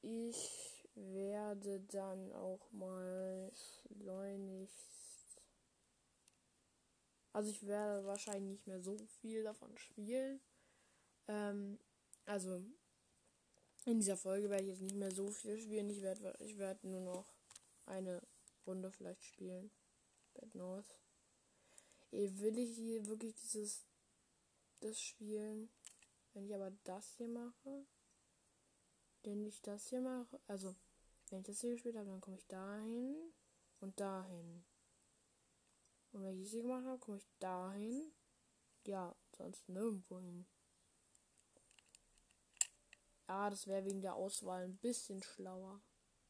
ich 0.02 0.88
werde 0.94 1.80
dann 1.92 2.32
auch 2.32 2.72
mal 2.72 3.52
schleunigst. 3.54 5.42
Also 7.32 7.50
ich 7.50 7.66
werde 7.66 8.04
wahrscheinlich 8.06 8.50
nicht 8.50 8.66
mehr 8.66 8.80
so 8.80 8.96
viel 9.20 9.44
davon 9.44 9.76
spielen. 9.76 10.40
Ähm, 11.28 11.78
also 12.24 12.64
in 13.84 14.00
dieser 14.00 14.16
Folge 14.16 14.50
werde 14.50 14.64
ich 14.64 14.70
jetzt 14.70 14.82
nicht 14.82 14.96
mehr 14.96 15.12
so 15.12 15.30
viel 15.30 15.60
spielen. 15.60 15.90
Ich 15.90 16.02
werde 16.02 16.34
ich 16.40 16.58
werde 16.58 16.88
nur 16.88 17.02
noch 17.02 17.34
eine 17.84 18.20
Runde 18.66 18.90
vielleicht 18.90 19.22
spielen. 19.22 19.70
Bad 20.34 20.54
North. 20.54 20.98
Ey, 22.10 22.36
will 22.40 22.58
ich 22.58 22.74
hier 22.74 23.06
wirklich 23.06 23.34
dieses 23.36 23.84
das 24.80 25.00
spielen? 25.00 25.68
Wenn 26.36 26.44
ich 26.44 26.54
aber 26.54 26.70
das 26.84 27.14
hier 27.14 27.28
mache, 27.28 27.86
wenn 29.22 29.46
ich 29.46 29.62
das 29.62 29.88
hier 29.88 30.02
mache, 30.02 30.38
also 30.46 30.76
wenn 31.30 31.40
ich 31.40 31.46
das 31.46 31.62
hier 31.62 31.70
gespielt 31.70 31.96
habe, 31.96 32.10
dann 32.10 32.20
komme 32.20 32.36
ich 32.36 32.46
dahin 32.46 33.32
und 33.80 33.98
dahin. 33.98 34.62
Und 36.12 36.24
wenn 36.24 36.34
ich 36.34 36.42
das 36.42 36.50
hier 36.50 36.60
gemacht 36.60 36.84
habe, 36.84 36.98
komme 36.98 37.16
ich 37.16 37.26
dahin. 37.38 38.12
Ja, 38.84 39.16
sonst 39.34 39.66
nirgendwo 39.70 40.20
hin. 40.20 40.46
Ja, 43.28 43.48
das 43.48 43.66
wäre 43.66 43.86
wegen 43.86 44.02
der 44.02 44.14
Auswahl 44.14 44.64
ein 44.64 44.76
bisschen 44.76 45.22
schlauer. 45.22 45.80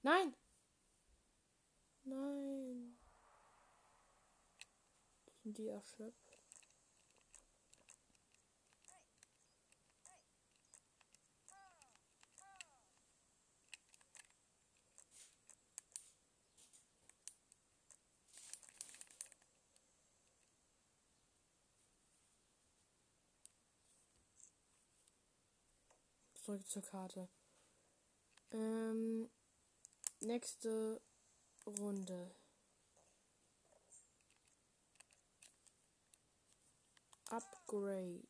Nein! 0.02 0.36
Nein. 2.04 2.96
Sind 5.42 5.58
die 5.58 5.66
erschöpft? 5.66 6.25
Zurück 26.46 26.68
zur 26.68 26.82
Karte. 26.82 27.28
Ähm, 28.52 29.28
nächste 30.20 31.02
Runde. 31.66 32.36
Upgrade. 37.30 38.28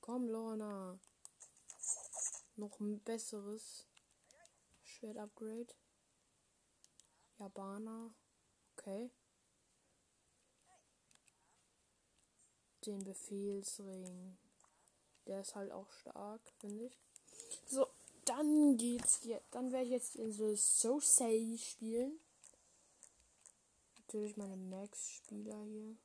Komm, 0.00 0.30
Lorna. 0.30 0.98
Noch 2.56 2.80
ein 2.80 3.00
besseres 3.00 3.86
Schwert-Upgrade. 5.04 5.74
Jabana. 7.38 8.14
Okay. 8.72 9.10
Den 12.86 13.04
Befehlsring. 13.04 14.38
Der 15.26 15.42
ist 15.42 15.54
halt 15.54 15.72
auch 15.72 15.90
stark, 15.90 16.40
finde 16.58 16.86
ich. 16.86 16.98
So, 17.66 17.86
dann 18.24 18.78
geht's 18.78 19.20
hier. 19.22 19.42
Dann 19.50 19.72
werde 19.72 19.84
ich 19.84 19.90
jetzt 19.90 20.16
in 20.16 20.32
so 20.32 20.54
So 20.54 21.00
Say 21.00 21.58
spielen. 21.58 22.18
Natürlich 23.98 24.38
meine 24.38 24.56
Max-Spieler 24.56 25.64
hier. 25.64 25.96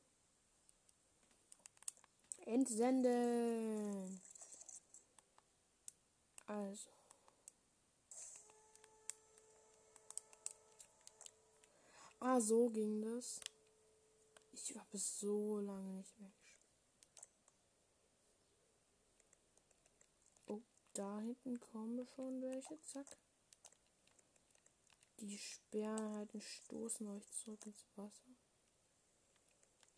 Entsenden. 2.46 4.22
Also. 6.48 6.99
Ah, 12.22 12.40
so 12.42 12.70
ging 12.70 13.02
das. 13.02 13.40
Ich 14.52 14.76
habe 14.76 14.98
es 14.98 15.20
so 15.20 15.60
lange 15.60 15.94
nicht 15.94 16.20
mehr 16.20 16.32
gespielt. 16.42 17.30
Oh, 20.48 20.62
da 20.94 21.20
hinten 21.20 21.60
kommen 21.60 22.06
schon 22.16 22.42
welche. 22.42 22.80
Zack. 22.82 23.18
Die 25.20 25.38
Sperreinheiten 25.38 26.42
stoßen 26.42 27.08
euch 27.08 27.30
zurück 27.32 27.66
ins 27.66 27.86
Wasser. 27.96 28.36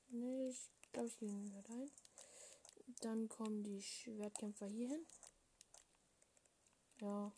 Nee, 0.10 0.50
ich 0.50 0.70
glaube, 0.92 1.08
ich 1.08 1.18
gehe 1.20 1.32
nicht 1.32 1.54
mehr 1.54 1.70
rein. 1.70 1.92
Dann 3.02 3.30
kommen 3.30 3.64
die 3.64 3.82
Schwertkämpfer 3.82 4.68
hier 4.68 4.90
hin. 4.90 5.06
Ja. 7.00 7.32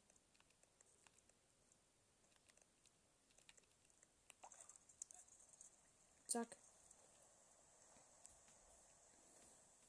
Zack. 6.27 6.57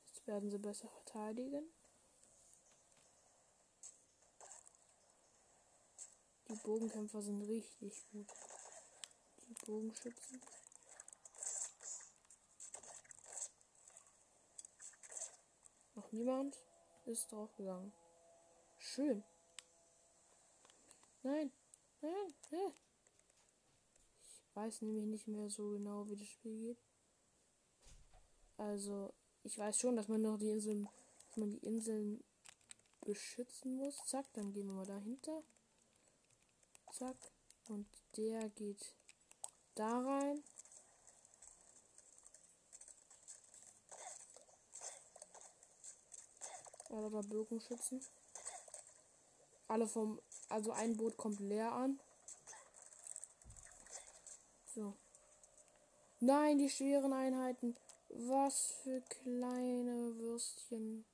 Jetzt 0.06 0.13
werden 0.26 0.50
sie 0.50 0.58
besser 0.58 0.88
verteidigen. 0.88 1.64
Die 6.48 6.56
Bogenkämpfer 6.56 7.22
sind 7.22 7.42
richtig 7.42 8.04
gut. 8.12 8.28
Die 9.48 9.54
Bogenschützen. 9.66 10.40
Noch 15.94 16.12
niemand 16.12 16.56
ist 17.06 17.30
draufgegangen. 17.30 17.92
Schön. 18.78 19.24
Nein, 21.22 21.50
nein, 22.02 22.34
nein. 22.50 22.74
Ich 24.20 24.56
weiß 24.56 24.82
nämlich 24.82 25.06
nicht 25.06 25.26
mehr 25.26 25.48
so 25.48 25.70
genau, 25.70 26.06
wie 26.08 26.16
das 26.16 26.28
Spiel 26.28 26.58
geht. 26.60 26.78
Also, 28.56 29.14
ich 29.44 29.58
weiß 29.58 29.78
schon, 29.78 29.96
dass 29.96 30.08
man 30.08 30.22
noch 30.22 30.38
die 30.38 30.50
Inseln, 30.50 30.88
dass 31.28 31.36
man 31.36 31.50
die 31.50 31.64
Inseln 31.66 32.24
beschützen 33.02 33.76
muss. 33.76 33.96
Zack, 34.06 34.26
dann 34.32 34.52
gehen 34.52 34.66
wir 34.66 34.74
mal 34.74 34.86
dahinter. 34.86 35.42
Zack. 36.92 37.16
Und 37.68 37.86
der 38.16 38.48
geht 38.50 38.94
da 39.74 40.00
rein. 40.00 40.42
Alle 46.88 47.10
bei 47.10 47.20
Bogenschützen. 47.22 48.00
Alle 49.68 49.86
vom. 49.86 50.20
Also 50.48 50.72
ein 50.72 50.96
Boot 50.96 51.16
kommt 51.16 51.40
leer 51.40 51.72
an. 51.72 52.00
So. 54.74 54.96
Nein, 56.20 56.58
die 56.58 56.70
schweren 56.70 57.12
Einheiten. 57.12 57.76
Was 58.16 58.70
für 58.84 59.00
kleine 59.00 60.16
Würstchen. 60.18 61.04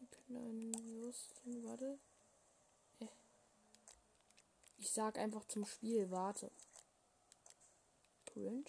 Die 0.00 0.06
kleinen 0.06 0.74
Würstchen, 1.00 1.64
warte. 1.64 1.98
Äh. 3.00 3.06
Ich 4.76 4.90
sag 4.92 5.16
einfach 5.16 5.46
zum 5.46 5.64
Spiel, 5.64 6.10
warte. 6.10 6.50
Cringe. 8.26 8.64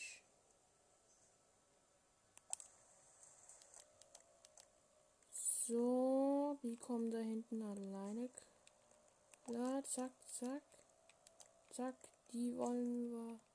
So, 5.68 6.58
die 6.64 6.78
kommen 6.78 7.12
da 7.12 7.20
hinten 7.20 7.62
alleine. 7.62 8.30
Klar, 9.44 9.84
zack, 9.84 10.14
zack. 10.40 10.64
Zack, 11.70 11.96
die 12.32 12.58
wollen 12.58 13.12
wir. 13.12 13.49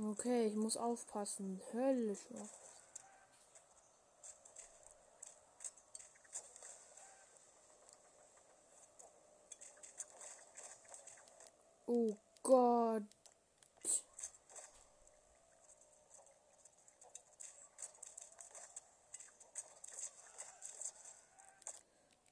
Okay, 0.00 0.46
ich 0.46 0.54
muss 0.54 0.76
aufpassen. 0.76 1.60
Höllisch 1.72 2.24
aufpassen. 2.30 2.48
Oh 11.86 12.16
Gott. 12.44 13.02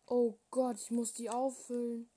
Oh 0.07 0.35
Gott, 0.51 0.79
ich 0.79 0.91
muss 0.93 1.13
die 1.15 1.29
auffüllen. 1.29 2.09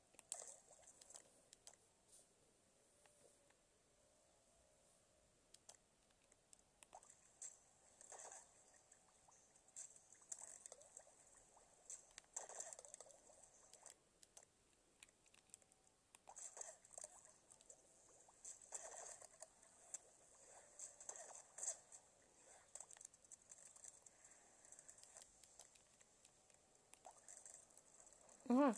Aha. 28.49 28.73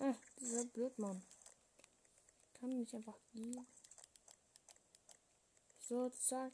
Ah, 0.00 0.14
Blödmann. 0.98 1.22
Kann 2.54 2.76
nicht 2.76 2.94
einfach 2.94 3.18
gehen. 3.32 3.66
So, 5.80 6.10
zack. 6.10 6.52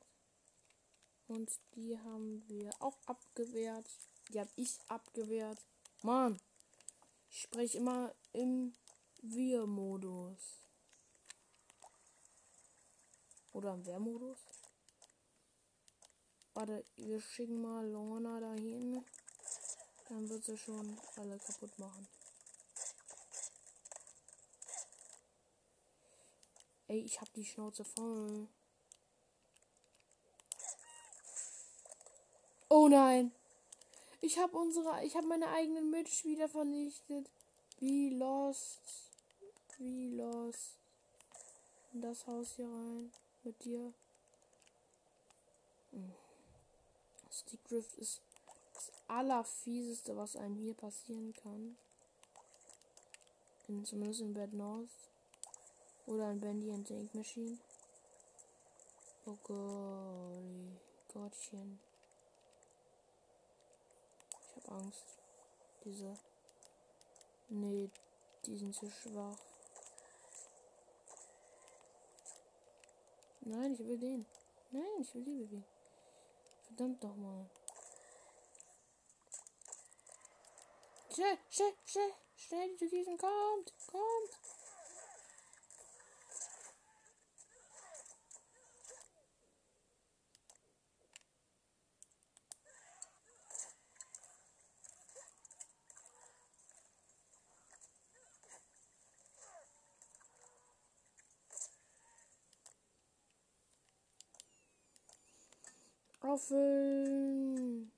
Und 1.27 1.51
die 1.75 1.99
haben 1.99 2.47
wir 2.47 2.71
auch 2.81 2.99
abgewehrt. 3.07 3.89
Die 4.29 4.41
habe 4.41 4.51
ich 4.57 4.79
abgewehrt. 4.89 5.59
Mann. 6.03 6.39
Ich 7.31 7.43
spreche 7.43 7.79
immer 7.79 8.15
im 8.33 8.75
Wir-Modus. 9.23 10.61
Oder 13.53 13.75
im 13.75 13.87
Wer-Modus. 13.87 14.39
Warte, 16.53 16.85
wir 16.97 17.21
schicken 17.21 17.63
mal 17.63 17.89
Lorna 17.89 18.41
dahin. 18.41 19.05
Dann 20.09 20.29
wird 20.29 20.45
sie 20.45 20.59
schon 20.59 20.99
alle 21.17 21.39
kaputt 21.39 21.77
machen. 21.79 22.07
Ey, 26.95 27.01
ich 27.01 27.21
hab 27.21 27.33
die 27.33 27.45
Schnauze 27.45 27.85
voll. 27.85 28.47
Oh 32.69 32.87
nein. 32.87 33.33
Ich 34.21 34.39
habe 34.39 34.57
unsere, 34.57 35.05
ich 35.05 35.17
habe 35.17 35.27
meine 35.27 35.49
eigenen 35.49 35.91
Mitspieler 35.91 36.49
vernichtet. 36.49 37.29
Wie 37.81 38.11
lost. 38.11 39.11
Wie 39.79 40.11
lost. 40.11 40.79
In 41.93 42.01
das 42.01 42.29
Haus 42.29 42.55
hier 42.55 42.69
rein. 42.69 43.13
Mit 43.43 43.65
dir. 43.65 43.93
Hm. 45.91 46.13
Stickdrift 47.29 47.95
ist 47.95 48.21
das 48.73 48.93
allerfieseste, 49.09 50.17
was 50.17 50.37
einem 50.37 50.59
hier 50.59 50.75
passieren 50.75 51.33
kann. 51.33 51.77
In, 53.67 53.85
zumindest 53.85 54.21
in 54.21 54.33
Bad 54.33 54.53
North. 54.53 55.14
Oder 56.07 56.31
in 56.31 56.41
Bandy 56.41 56.71
and 56.71 56.87
Tank 56.87 57.15
Machine. 57.15 57.59
Oh 59.27 59.39
Gott. 59.43 60.35
Gottchen. 61.15 61.79
Ich 64.31 64.57
hab 64.57 64.73
Angst. 64.73 65.19
Diese. 65.85 66.19
Nee, 67.49 67.89
die 68.45 68.57
sind 68.57 68.75
zu 68.75 68.91
schwach. 68.91 69.39
Nein, 73.43 73.75
ich 73.75 73.79
will 73.79 73.99
den. 73.99 74.27
Nein, 74.73 75.01
ich 75.01 75.15
will 75.15 75.25
die 75.25 75.35
bewegen. 75.35 75.65
Verdammt 76.67 77.05
doch 77.05 77.15
mal. 77.15 77.49
Schnell, 81.13 81.39
schnell, 81.49 81.75
schnell, 81.85 82.13
schnell, 82.35 82.69
die 82.71 82.77
Türkisen, 82.77 83.17
kommt, 83.17 83.73
kommt. 83.87 84.44
Auffüllen. 106.25 107.93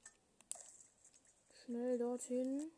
Schnell 1.64 1.96
dorthin. 1.96 2.72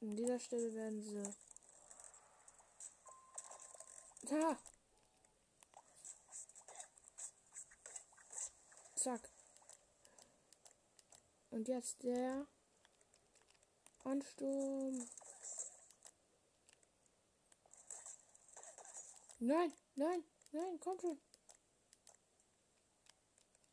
An 0.00 0.16
dieser 0.16 0.40
Stelle 0.40 0.74
werden 0.74 1.02
sie. 1.02 1.22
Da! 4.22 4.58
Zack. 8.94 9.31
Und 11.52 11.68
jetzt 11.68 12.02
der 12.02 12.46
Ansturm. 14.04 15.06
Nein, 19.38 19.72
nein, 19.94 20.24
nein, 20.52 20.80
komm 20.80 20.98
schon. 20.98 21.20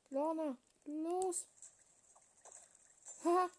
Lorna, 0.09 0.57
los. 0.83 1.47
Ha! 3.23 3.49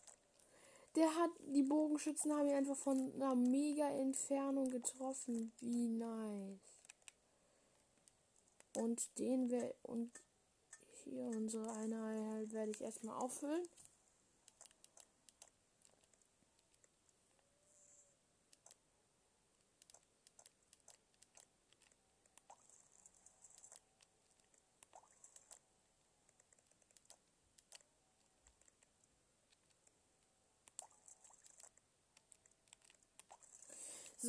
Der 0.97 1.14
hat, 1.16 1.31
die 1.47 1.62
Bogenschützen 1.62 2.35
haben 2.35 2.49
ihn 2.49 2.57
einfach 2.57 2.77
von 2.77 3.14
einer 3.14 3.35
mega 3.35 3.89
Entfernung 3.89 4.68
getroffen. 4.68 5.51
Wie 5.61 5.89
nice. 5.89 6.61
Und 8.77 9.18
den 9.18 9.73
und 9.83 10.12
hier 11.05 11.25
unsere 11.25 11.73
Einheit 11.73 12.53
werde 12.53 12.73
ich 12.73 12.83
erstmal 12.83 13.16
auffüllen. 13.16 13.66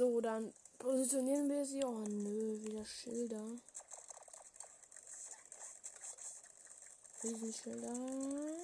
So, 0.02 0.20
dann 0.20 0.52
positionieren 0.80 1.48
wir 1.48 1.64
sie. 1.64 1.84
Oh 1.84 2.04
nö, 2.08 2.60
wieder 2.64 2.84
Schilder. 2.84 3.46
Riesenschilder. 7.24 8.58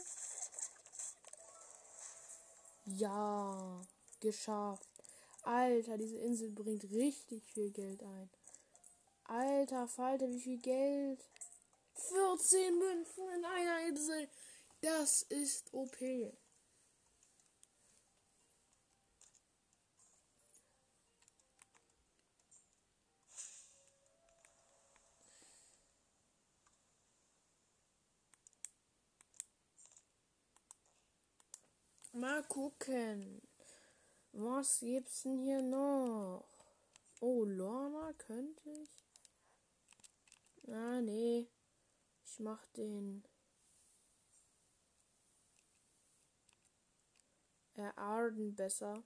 Ja, 2.86 3.82
geschafft. 4.20 4.90
Alter, 5.44 6.00
diese 6.00 6.18
Insel 6.18 6.50
bringt 6.50 6.86
richtig 6.86 7.46
viel 7.54 7.70
Geld 7.70 8.02
ein. 8.02 8.32
Alter 9.26 9.88
Falter, 9.88 10.28
wie 10.32 10.42
viel 10.42 10.60
Geld? 10.60 11.24
14 11.94 12.80
Münzen 12.80 13.30
in 13.36 13.46
einer 13.46 13.88
Insel. 13.88 14.28
Das 14.82 15.22
ist 15.30 15.72
OP. 15.72 16.02
Mal 32.20 32.42
gucken. 32.46 33.44
Was 34.32 34.80
gibt's 34.80 35.22
denn 35.22 35.38
hier 35.38 35.62
noch? 35.62 36.48
Oh, 37.20 37.44
Lorna 37.46 38.12
könnte 38.14 38.72
ich. 38.72 38.90
Ah, 40.74 41.00
nee. 41.00 41.48
Ich 42.26 42.40
mach 42.40 42.66
den. 42.76 43.24
Äh, 47.76 47.92
Arden 47.96 48.56
besser. 48.56 49.04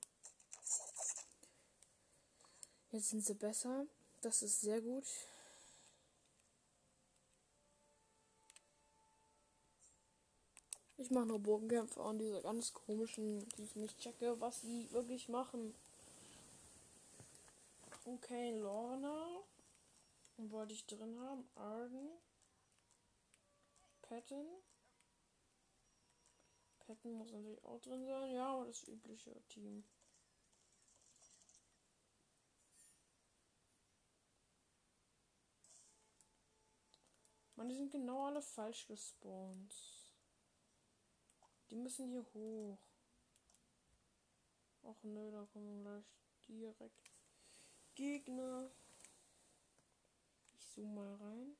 Jetzt 2.91 3.09
sind 3.09 3.26
sie 3.26 3.36
besser. 3.36 3.88
Das 4.22 4.41
ist 4.41 4.62
sehr 4.62 4.80
gut. 4.80 5.05
Ich 11.02 11.10
mache 11.10 11.26
nur 11.26 11.39
Bogenkämpfe 11.39 11.99
und 11.99 12.20
diese 12.20 12.43
ganz 12.43 12.76
komischen, 12.76 13.49
die 13.58 13.64
ich 13.64 13.76
nicht 13.76 13.97
checke, 13.97 14.39
was 14.39 14.62
sie 14.62 14.88
wirklich 14.91 15.30
machen. 15.30 15.74
Okay, 18.06 18.52
Lorna. 18.60 19.41
Wollte 20.38 20.74
ich 20.74 20.86
drin 20.86 21.20
haben. 21.20 21.49
Arden. 21.56 22.08
Patton. 24.04 24.45
Patton 26.86 27.14
muss 27.14 27.32
natürlich 27.32 27.64
auch 27.64 27.82
drin 27.82 28.06
sein. 28.06 28.36
Ja, 28.36 28.54
aber 28.54 28.66
das 28.66 28.88
übliche 28.88 29.32
Team. 29.49 29.84
Man, 37.56 37.70
die 37.70 37.76
sind 37.76 37.91
genau 37.91 38.28
alle 38.28 38.43
falsch 38.43 38.86
gespawnt. 38.86 40.01
Die 41.72 41.76
müssen 41.78 42.10
hier 42.10 42.26
hoch. 42.34 42.78
Ach 44.84 45.04
nö, 45.04 45.32
da 45.32 45.48
kommen 45.54 45.82
gleich 45.82 46.06
direkt 46.48 47.12
Gegner. 47.96 48.70
Ich 50.54 50.68
zoome 50.68 50.94
mal 50.94 51.16
rein. 51.16 51.58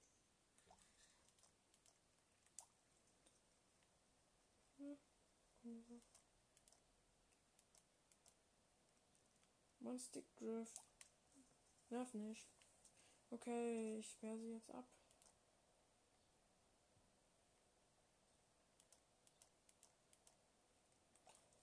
Stick 10.02 10.36
Drift. 10.36 10.82
Nerv 11.90 12.14
nicht. 12.14 12.50
Okay, 13.30 14.00
ich 14.00 14.10
sperre 14.10 14.38
sie 14.40 14.52
jetzt 14.52 14.72
ab. 14.72 14.86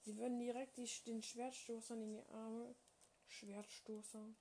Sie 0.08 0.16
würden 0.16 0.38
direkt 0.38 0.78
die, 0.78 0.88
den 1.04 1.22
Schwertstoßern 1.22 2.00
in 2.00 2.12
die 2.14 2.26
Arme. 2.30 2.74
Schwertstoßer. 3.26 4.34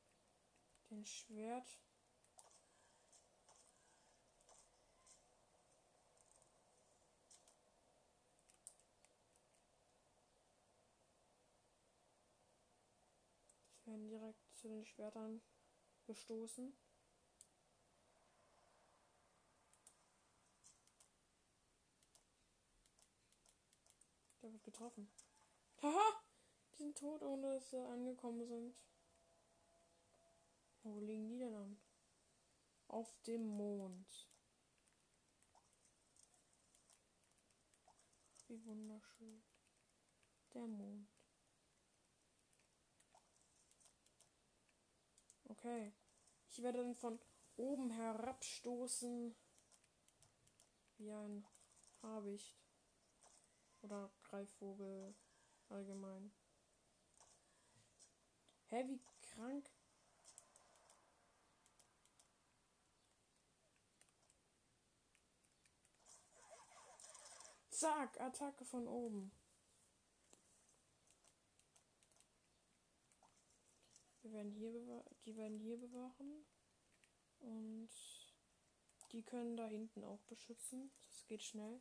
Den 0.90 1.04
Schwert. 1.04 1.68
Sie 13.84 13.92
werden 13.92 14.08
direkt 14.08 14.40
zu 14.56 14.70
den 14.70 14.86
Schwertern 14.86 15.42
gestoßen. 16.06 16.78
Der 24.42 24.54
wird 24.54 24.64
getroffen. 24.64 25.12
Haha! 25.82 26.24
Die 26.72 26.78
sind 26.78 26.98
tot, 26.98 27.22
ohne 27.22 27.54
dass 27.54 27.70
sie 27.70 27.78
angekommen 27.78 28.46
sind. 28.48 28.76
Wo 30.84 31.00
liegen 31.00 31.28
die 31.28 31.38
denn 31.38 31.56
an? 31.56 31.78
Auf 32.88 33.14
dem 33.28 33.46
Mond. 33.46 34.28
Wie 38.48 38.66
wunderschön. 38.66 39.44
Der 40.54 40.66
Mond. 40.66 41.10
Okay. 45.50 45.94
Ich 46.50 46.64
werde 46.64 46.80
dann 46.80 46.96
von 46.96 47.20
oben 47.58 47.92
herabstoßen. 47.92 49.36
Wie 50.98 51.12
ein 51.12 51.46
Habicht. 52.02 52.58
Oder 53.82 54.10
Greifvogel 54.24 55.14
allgemein. 55.70 56.32
Hä, 58.70 58.88
wie 58.88 59.02
krank? 59.22 59.70
Zack, 67.70 68.20
Attacke 68.20 68.66
von 68.66 68.88
oben. 68.88 69.32
Wir 74.22 74.32
werden 74.32 74.52
hier 74.52 75.04
die 75.26 75.36
werden 75.38 75.60
hier 75.60 75.78
bewachen. 75.78 76.46
Und 77.40 77.90
die 79.12 79.24
können 79.24 79.56
da 79.56 79.68
hinten 79.68 80.04
auch 80.04 80.22
beschützen. 80.24 80.92
Das 81.06 81.26
geht 81.28 81.44
schnell. 81.44 81.80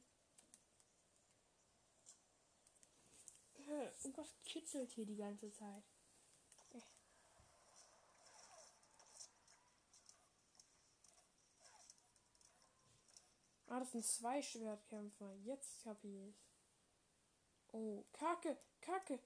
Irgendwas 3.66 4.34
kitzelt 4.44 4.92
hier 4.92 5.06
die 5.06 5.16
ganze 5.16 5.50
Zeit. 5.52 5.82
Ah, 13.68 13.80
das 13.80 13.92
sind 13.92 14.04
zwei 14.04 14.40
Schwertkämpfer. 14.40 15.34
Jetzt 15.44 15.82
kapier 15.82 16.28
ich. 16.28 16.46
Oh, 17.72 18.04
Kacke, 18.12 18.56
Kacke. 18.80 19.18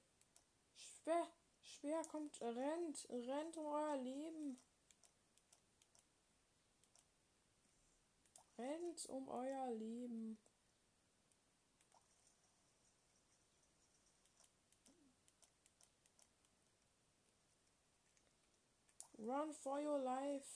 Schwer, 0.75 1.29
schwer 1.61 2.03
kommt, 2.05 2.41
rennt, 2.41 3.07
rennt 3.11 3.57
um 3.59 3.67
euer 3.67 3.97
Leben. 3.99 4.59
Rennt 8.59 9.07
um 9.07 9.29
euer 9.29 9.71
Leben. 9.73 10.39
Run 19.23 19.53
for 19.53 19.79
your 19.79 19.99
life. 19.99 20.49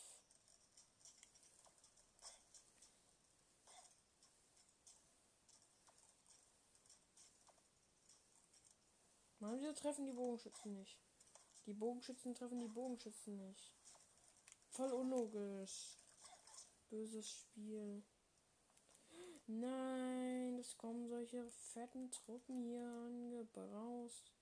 Mann, 9.39 9.61
wir 9.61 9.75
treffen 9.75 10.07
die 10.07 10.15
Bogenschützen 10.15 10.73
nicht. 10.73 10.99
Die 11.67 11.75
Bogenschützen 11.75 12.35
treffen 12.35 12.59
die 12.59 12.69
Bogenschützen 12.69 13.37
nicht. 13.37 13.75
Voll 14.71 14.93
unlogisch. 14.93 15.99
Böses 16.89 17.31
Spiel. 17.31 18.03
Nein, 19.47 20.59
es 20.59 20.79
kommen 20.79 21.07
solche 21.07 21.47
fetten 21.51 22.11
Truppen 22.11 22.62
hier 22.62 22.87
angebraust. 22.87 24.33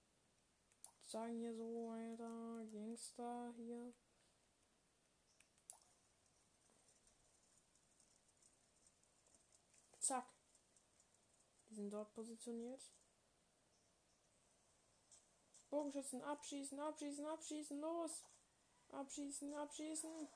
Sagen 1.00 1.34
hier 1.40 1.54
so, 1.56 1.90
Alter, 1.90 2.64
Gangster 2.70 3.52
hier. 3.56 3.92
Zack. 10.02 10.26
Die 11.68 11.74
sind 11.76 11.90
dort 11.90 12.12
positioniert. 12.12 12.82
Bogenschützen 15.70 16.20
abschießen, 16.22 16.78
abschießen, 16.80 17.24
abschießen, 17.24 17.80
los! 17.80 18.24
Abschießen, 18.88 19.54
abschießen. 19.54 20.28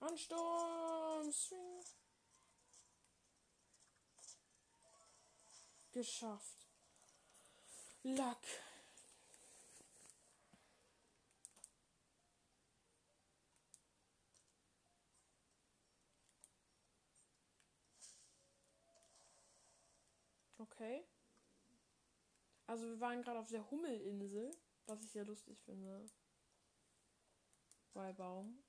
Ansturm! 0.00 1.32
Swing. 1.32 1.84
Geschafft. 5.92 6.68
Lack. 8.02 8.65
Okay. 20.76 21.02
Also 22.66 22.86
wir 22.86 23.00
waren 23.00 23.22
gerade 23.22 23.38
auf 23.38 23.48
der 23.48 23.70
Hummelinsel, 23.70 24.54
was 24.84 25.02
ich 25.02 25.10
sehr 25.10 25.24
lustig 25.24 25.58
finde. 25.62 26.04
Bei 27.94 28.12
Baum. 28.12 28.62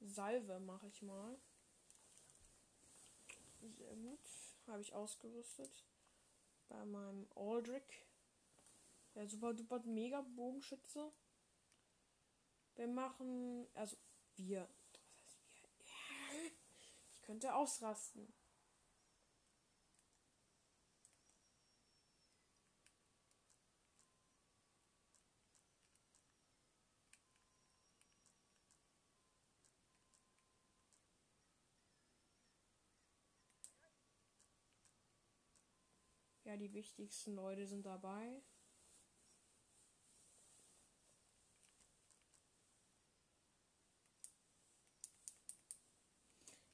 Salve 0.00 0.60
mache 0.60 0.86
ich 0.86 1.02
mal. 1.02 1.38
Sehr 3.60 3.94
gut. 3.96 4.20
Habe 4.66 4.80
ich 4.80 4.94
ausgerüstet. 4.94 5.84
Bei 6.70 6.82
meinem 6.86 7.26
Aldrich. 7.36 8.06
Ja, 9.14 9.26
super 9.26 9.52
duper 9.52 9.80
mega 9.84 10.22
Bogenschütze. 10.22 11.12
Wir 12.74 12.88
machen, 12.88 13.66
also 13.74 13.96
wir, 14.36 14.66
was 14.92 15.22
heißt 15.24 15.44
wir? 15.52 16.52
Ich 17.12 17.22
könnte 17.22 17.54
ausrasten. 17.54 18.32
Ja, 36.44 36.56
die 36.56 36.72
wichtigsten 36.74 37.34
Leute 37.34 37.66
sind 37.66 37.86
dabei. 37.86 38.42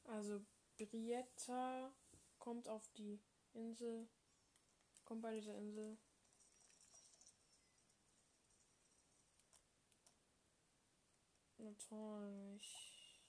Also 0.08 0.40
Brietta 0.78 1.94
kommt 2.38 2.66
auf 2.66 2.88
die 2.96 3.20
Insel, 3.52 4.08
kommt 5.04 5.20
bei 5.20 5.34
dieser 5.34 5.54
Insel. 5.54 5.98
Natürlich. 11.58 13.20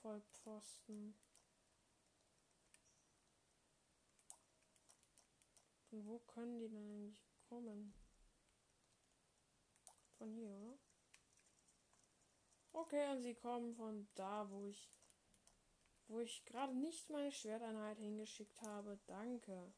Vollpfosten. 0.00 1.14
Von 5.90 6.06
wo 6.06 6.18
können 6.20 6.58
die 6.60 6.68
denn 6.70 6.90
eigentlich 6.90 7.22
kommen? 7.42 7.92
Von 10.16 10.32
hier, 10.32 10.50
oder? 10.50 10.78
Okay, 12.72 13.10
und 13.10 13.20
sie 13.20 13.34
kommen 13.34 13.74
von 13.74 14.08
da, 14.14 14.48
wo 14.48 14.64
ich 14.64 14.88
wo 16.10 16.20
ich 16.20 16.44
gerade 16.44 16.74
nicht 16.74 17.08
meine 17.08 17.30
Schwerteinheit 17.30 17.98
hingeschickt 17.98 18.60
habe. 18.62 18.98
Danke. 19.06 19.72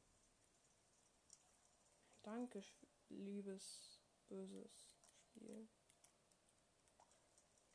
Danke, 2.23 2.63
liebes, 3.11 4.01
böses 4.29 4.87
Spiel. 5.13 5.69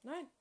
Nein! 0.02 0.32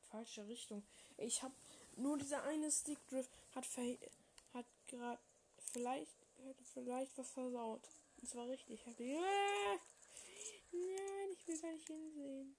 Falsche 0.00 0.46
Richtung. 0.46 0.86
Ich 1.16 1.42
hab 1.42 1.52
nur 1.96 2.16
dieser 2.16 2.44
eine 2.44 2.70
Stickdrift 2.70 3.30
hat 3.54 3.66
hat 4.52 4.66
gerade 4.86 5.20
vielleicht 5.58 6.16
vielleicht 6.72 7.18
was 7.18 7.30
versaut. 7.30 7.88
Und 8.20 8.28
zwar 8.28 8.48
richtig 8.48 8.86
heftig. 8.86 9.18
Nein, 10.70 11.28
ich 11.32 11.46
will 11.46 11.60
gar 11.60 11.72
nicht 11.72 11.86
hinsehen. 11.86 12.56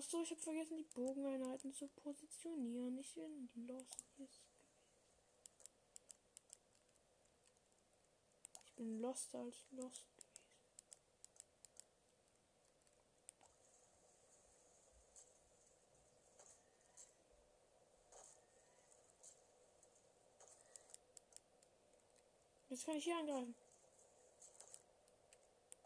Achso, 0.00 0.22
ich 0.22 0.30
habe 0.30 0.40
vergessen, 0.40 0.78
die 0.78 0.94
Bogeneinheiten 0.94 1.74
zu 1.74 1.86
positionieren. 1.88 2.96
Ich 2.96 3.12
bin 3.12 3.50
lost. 3.66 4.02
Ich 8.64 8.72
bin 8.76 8.98
lost 9.02 9.34
als 9.34 9.56
lost 9.72 10.06
gewesen. 10.16 10.40
Jetzt 22.70 22.86
kann 22.86 22.96
ich 22.96 23.04
hier 23.04 23.18
angreifen. 23.18 23.54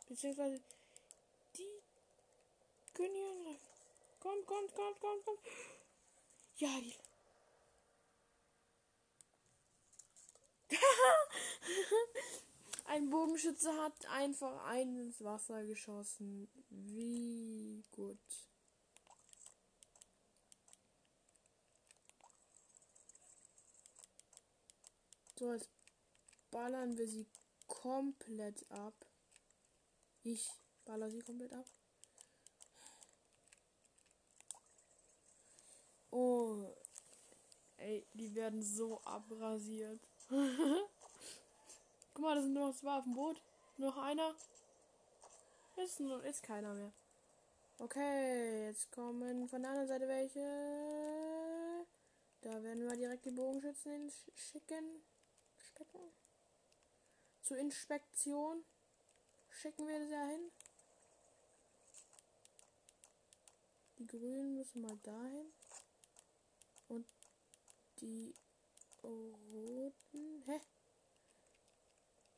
Beziehungsweise 0.07 0.62
die 1.57 1.83
können 2.93 3.12
hier 3.12 3.31
angreifen. 3.33 3.74
Kommt, 4.25 4.47
kommt, 4.47 4.75
kommt, 4.75 5.01
kommt, 5.01 5.25
kommt. 5.27 5.41
Ja, 6.57 6.81
die. 6.81 6.97
Ein 12.87 13.11
Bogenschütze 13.11 13.70
hat 13.83 14.07
einfach 14.07 14.64
einen 14.64 14.99
ins 14.99 15.22
Wasser 15.22 15.62
geschossen. 15.66 16.49
Wie 16.70 17.85
gut. 17.93 18.16
So, 25.39 25.53
jetzt 25.53 25.68
ballern 26.51 26.97
wir 26.97 27.09
sie 27.09 27.27
komplett 27.66 28.64
ab. 28.70 28.95
Ich 30.22 30.51
baller 30.87 31.11
sie 31.11 31.20
komplett 31.20 31.53
ab. 31.53 31.66
Oh. 36.16 36.72
Ey, 37.77 38.07
die 38.35 38.41
werden 38.41 38.62
so 38.62 39.01
abrasiert. 39.05 40.01
Guck 40.28 42.22
mal, 42.22 42.35
da 42.35 42.43
sind 42.43 42.53
nur 42.53 42.68
noch 42.68 42.74
zwei 42.74 42.99
auf 42.99 43.05
dem 43.05 43.14
Boot. 43.14 43.41
Noch 43.76 43.97
einer. 43.97 44.35
Ist, 45.76 46.01
ist 46.01 46.43
keiner 46.43 46.74
mehr. 46.74 46.93
Okay, 47.78 48.66
jetzt 48.66 48.91
kommen 48.91 49.49
von 49.49 49.62
der 49.62 49.70
anderen 49.70 49.89
Seite 49.89 50.09
welche. 50.09 51.87
Da 52.41 52.62
werden 52.62 52.89
wir 52.89 52.97
direkt 52.97 53.24
die 53.24 53.30
Bogenschützen 53.30 54.11
schicken. 54.35 55.03
Zur 57.43 57.59
Inspektion. 57.59 58.64
Schicken 59.51 59.87
wir 59.87 60.01
das 60.01 60.11
ja 60.11 60.26
hin. 60.26 60.51
Die 63.99 64.07
Grünen 64.07 64.57
müssen 64.57 64.82
mal 64.82 64.99
dahin. 65.03 65.53
Die 68.01 68.35
roten. 69.03 70.43
Hä? 70.47 70.61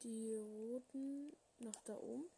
Die 0.03 0.35
roten 0.35 1.37
nach 1.59 1.83
da 1.85 1.97
oben. 1.97 2.31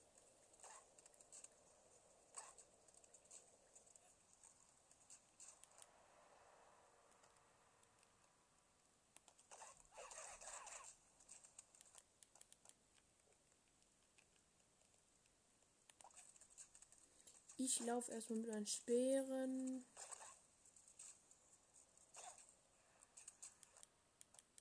Ich 17.61 17.81
laufe 17.81 18.13
erstmal 18.13 18.39
mit 18.39 18.49
meinen 18.51 18.67
Speeren. 18.67 19.85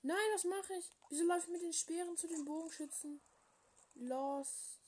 Nein, 0.02 0.16
was 0.32 0.44
mache 0.44 0.74
ich? 0.74 0.90
Wieso 1.10 1.24
laufe 1.24 1.46
ich 1.46 1.52
mit 1.52 1.62
den 1.62 1.72
Speeren 1.72 2.16
zu 2.16 2.28
den 2.28 2.44
Bogenschützen? 2.44 3.20
Lost. 3.94 4.80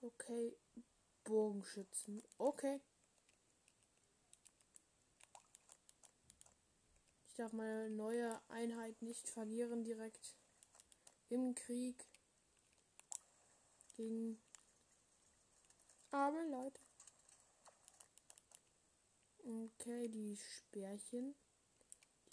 Okay. 0.00 0.56
Bogenschützen. 1.24 2.22
Okay. 2.38 2.80
Ich 7.28 7.34
darf 7.34 7.52
meine 7.52 7.90
neue 7.90 8.40
Einheit 8.48 9.00
nicht 9.00 9.28
verlieren 9.28 9.84
direkt 9.84 10.36
im 11.28 11.54
Krieg 11.54 12.04
gegen 13.94 14.40
aber 16.10 16.42
Leute. 16.46 16.80
Okay, 19.44 20.08
die 20.08 20.36
Spärchen. 20.36 21.34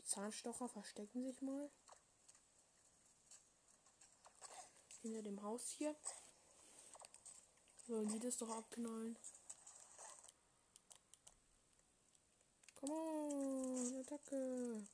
Zahnstocher 0.06 0.70
verstecken 0.70 1.24
sich 1.24 1.42
mal. 1.42 1.70
Hinter 5.02 5.24
dem 5.24 5.42
Haus 5.42 5.70
hier. 5.70 5.96
Sollen 7.88 8.08
die 8.08 8.20
das 8.20 8.38
doch 8.38 8.50
abknallen? 8.50 9.18
Komm 12.76 12.92
on, 12.92 13.96
Attacke. 14.02 14.88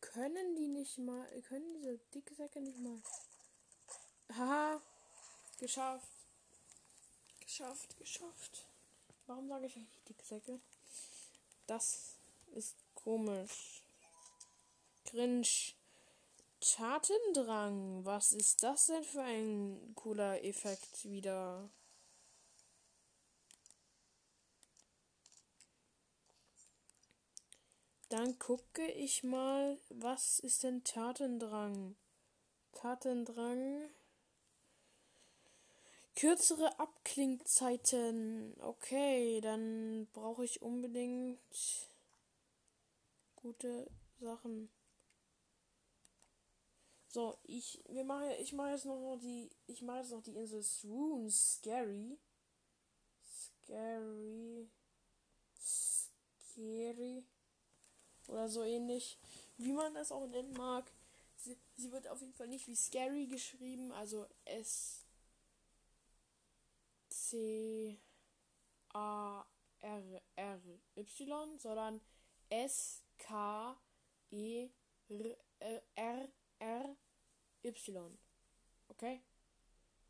Können 0.00 0.56
die 0.56 0.68
nicht 0.68 0.98
mal, 0.98 1.42
können 1.42 1.72
diese 1.74 1.98
dicke 2.14 2.34
Säcke 2.34 2.60
nicht 2.60 2.78
mal. 2.78 3.00
Haha, 4.32 4.80
geschafft. 5.58 6.10
Geschafft, 7.40 7.96
geschafft. 7.96 8.66
Warum 9.26 9.48
sage 9.48 9.66
ich 9.66 9.76
eigentlich 9.76 10.04
dicke 10.04 10.24
Säcke? 10.24 10.60
Das 11.66 12.19
ist 12.50 12.76
komisch. 12.94 13.82
Cringe. 15.04 15.46
Tatendrang. 16.60 18.04
Was 18.04 18.32
ist 18.32 18.62
das 18.62 18.86
denn 18.86 19.02
für 19.02 19.22
ein 19.22 19.92
cooler 19.94 20.44
Effekt 20.44 21.04
wieder? 21.04 21.70
Dann 28.10 28.38
gucke 28.38 28.86
ich 28.90 29.22
mal, 29.22 29.78
was 29.88 30.40
ist 30.40 30.64
denn 30.64 30.84
Tatendrang? 30.84 31.96
Tatendrang. 32.72 33.88
Kürzere 36.16 36.78
Abklingzeiten. 36.78 38.54
Okay, 38.60 39.40
dann 39.40 40.08
brauche 40.12 40.44
ich 40.44 40.60
unbedingt 40.60 41.38
gute 43.42 43.90
Sachen. 44.20 44.70
So, 47.08 47.38
ich 47.42 47.82
wir 47.88 48.04
machen 48.04 48.30
ich 48.38 48.52
mache 48.52 48.70
jetzt 48.70 48.84
noch 48.84 49.18
die 49.20 49.50
ich 49.66 49.82
mache 49.82 49.98
jetzt 49.98 50.12
noch 50.12 50.22
die 50.22 50.36
Insel 50.36 50.62
Swoon 50.62 51.30
Scary. 51.30 52.18
Scary 53.70 54.68
Scary 55.56 57.24
oder 58.28 58.48
so 58.48 58.62
ähnlich, 58.62 59.18
wie 59.56 59.72
man 59.72 59.94
das 59.94 60.12
auch 60.12 60.26
nennen 60.26 60.52
mag. 60.52 60.90
Sie, 61.36 61.56
sie 61.76 61.90
wird 61.90 62.06
auf 62.08 62.20
jeden 62.20 62.34
Fall 62.34 62.48
nicht 62.48 62.66
wie 62.68 62.76
Scary 62.76 63.26
geschrieben, 63.26 63.92
also 63.92 64.26
S 64.44 65.04
C 67.08 67.98
A 68.92 69.44
R 69.80 70.22
R 70.36 70.60
Y, 70.96 71.58
sondern 71.58 72.00
S 72.50 73.02
K 73.20 73.76
E 74.30 74.70
R 75.94 76.28
R 76.58 76.96
Y. 77.62 78.18
Okay? 78.88 79.22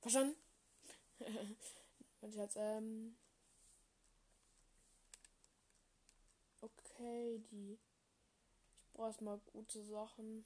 Verstanden? 0.01 0.37
Und 2.21 2.35
jetzt, 2.35 2.57
ähm. 2.57 3.17
Okay, 6.61 7.43
die. 7.51 7.75
Ich 7.75 8.93
brauche 8.93 9.09
erstmal 9.09 9.39
gute 9.53 9.83
Sachen. 9.83 10.45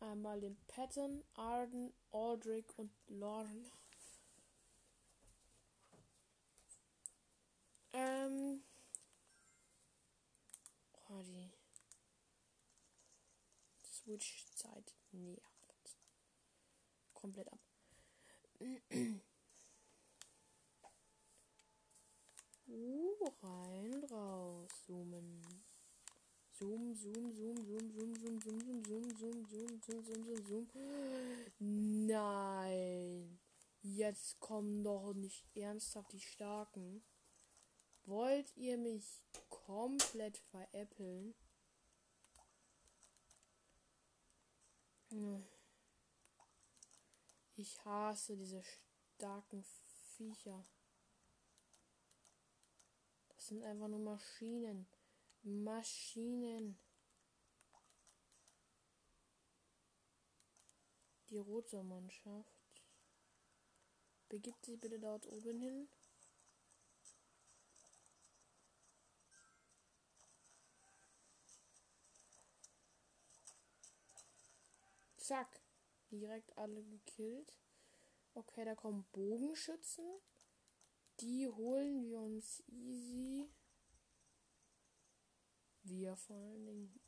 Einmal 0.00 0.40
den 0.40 0.56
Patton, 0.66 1.24
Arden, 1.34 1.92
Aldrich 2.12 2.66
und 2.76 2.92
Lorne. 3.08 3.70
Ähm. 7.94 8.62
Oh, 11.18 11.22
die 11.22 11.50
Switch-Zeit 13.82 14.94
nervt. 15.12 15.96
Komplett 17.14 17.48
ab. 17.50 17.60
Uh, 22.68 23.28
rein, 23.42 24.04
raus, 24.10 24.70
zoomen. 24.86 25.40
Zoom, 26.50 26.94
zoom, 26.94 27.32
zoom, 27.32 27.64
zoom, 27.64 27.90
zoom, 27.92 28.14
zoom, 28.14 28.40
zoom, 28.42 28.80
zoom, 28.84 29.16
zoom, 29.16 29.16
zoom, 29.16 29.46
zoom, 29.48 29.80
zoom, 29.82 30.04
zoom, 30.04 30.24
zoom, 30.24 30.46
zoom. 30.46 30.68
Nein. 32.06 33.40
Jetzt 33.80 34.38
kommen 34.38 34.82
doch 34.82 35.14
nicht 35.14 35.46
ernsthaft 35.54 36.12
die 36.12 36.20
Starken. 36.20 37.02
Wollt 38.06 38.56
ihr 38.56 38.78
mich 38.78 39.04
komplett 39.48 40.38
veräppeln? 40.38 41.34
Ich 47.56 47.84
hasse 47.84 48.36
diese 48.36 48.62
starken 48.62 49.64
Viecher. 50.16 50.64
Das 53.28 53.46
sind 53.48 53.64
einfach 53.64 53.88
nur 53.88 53.98
Maschinen. 53.98 54.86
Maschinen. 55.42 56.78
Die 61.30 61.38
rote 61.38 61.82
Mannschaft. 61.82 62.84
Begibt 64.28 64.64
sich 64.64 64.80
bitte 64.80 65.00
dort 65.00 65.26
oben 65.26 65.58
hin. 65.58 65.88
Zack. 75.26 75.60
Direkt 76.12 76.56
alle 76.56 76.84
gekillt. 76.84 77.58
Okay, 78.34 78.64
da 78.64 78.76
kommen 78.76 79.04
Bogenschützen. 79.10 80.04
Die 81.18 81.48
holen 81.48 82.04
wir 82.04 82.20
uns 82.20 82.62
easy. 82.68 83.50
Wir 85.82 86.14
vor 86.14 86.36
allen 86.36 86.64
Dingen. 86.64 87.00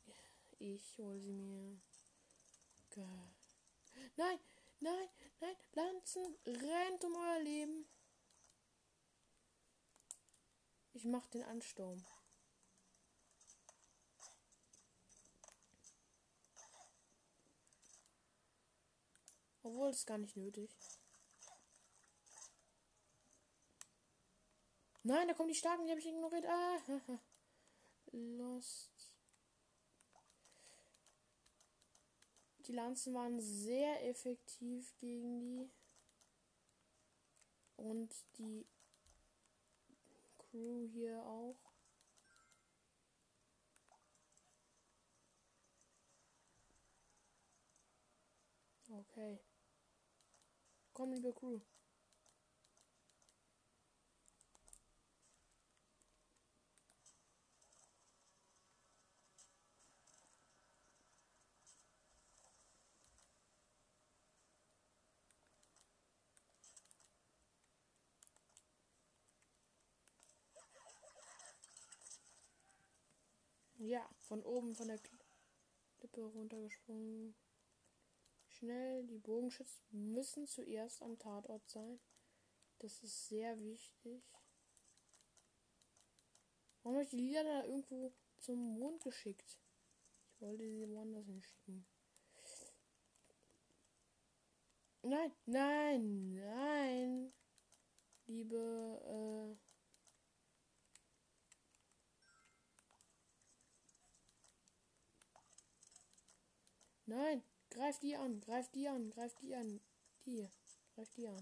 Ich 0.57 0.97
hole 0.97 1.21
sie 1.21 1.31
mir. 1.31 1.79
Nein, 4.17 4.39
nein, 4.81 5.09
nein. 5.39 5.55
Lanzen, 5.71 6.35
rennt 6.45 7.05
um 7.05 7.15
euer 7.15 7.39
Leben. 7.39 7.87
Ich 10.91 11.05
mach 11.05 11.27
den 11.27 11.43
Ansturm. 11.43 12.03
Obwohl 19.69 19.89
es 19.89 20.03
gar 20.03 20.17
nicht 20.17 20.35
nötig. 20.35 20.75
Nein, 25.03 25.27
da 25.27 25.35
kommen 25.35 25.49
die 25.49 25.55
Starken, 25.55 25.85
die 25.85 25.91
habe 25.91 25.99
ich 25.99 26.07
ignoriert. 26.07 26.45
Ah, 26.47 26.79
Lost. 28.11 29.15
Die 32.65 32.71
Lanzen 32.71 33.13
waren 33.13 33.39
sehr 33.39 34.07
effektiv 34.07 34.91
gegen 34.97 35.39
die. 35.39 35.71
Und 37.75 38.11
die 38.39 38.67
Crew 40.39 40.87
hier 40.87 41.23
auch. 41.23 41.59
Okay. 48.89 49.39
Komm, 50.99 51.13
liebe 51.13 51.31
Crew. 51.31 51.61
Ja, 73.77 74.05
von 74.27 74.43
oben 74.43 74.75
von 74.75 74.89
der 74.89 74.99
Klippe 75.97 76.25
runtergesprungen. 76.25 77.33
Schnell, 78.59 79.05
die 79.05 79.19
Bogenschützen 79.19 80.11
müssen 80.13 80.45
zuerst 80.45 81.01
am 81.01 81.17
Tatort 81.17 81.65
sein. 81.69 81.97
Das 82.79 83.01
ist 83.03 83.29
sehr 83.29 83.57
wichtig. 83.61 84.21
Warum 86.83 86.97
habe 86.97 87.03
ich 87.05 87.09
die 87.09 87.17
Lieder 87.17 87.43
da 87.45 87.63
irgendwo 87.63 88.11
zum 88.37 88.77
Mond 88.77 89.01
geschickt? 89.01 89.57
Ich 90.33 90.41
wollte 90.41 90.69
sie 90.69 90.89
woanders 90.89 91.25
hinschicken. 91.25 91.85
Nein, 95.03 95.31
nein, 95.45 96.33
nein. 96.33 97.33
Liebe, 98.27 99.55
äh, 99.55 99.69
Nein, 107.09 107.41
greif 107.69 107.99
die 107.99 108.15
an, 108.15 108.39
greif 108.41 108.69
die 108.69 108.87
an, 108.87 109.09
greif 109.09 109.35
die 109.35 109.55
an. 109.55 109.79
Die, 110.25 110.49
greif 110.95 111.09
die 111.11 111.27
an. 111.27 111.41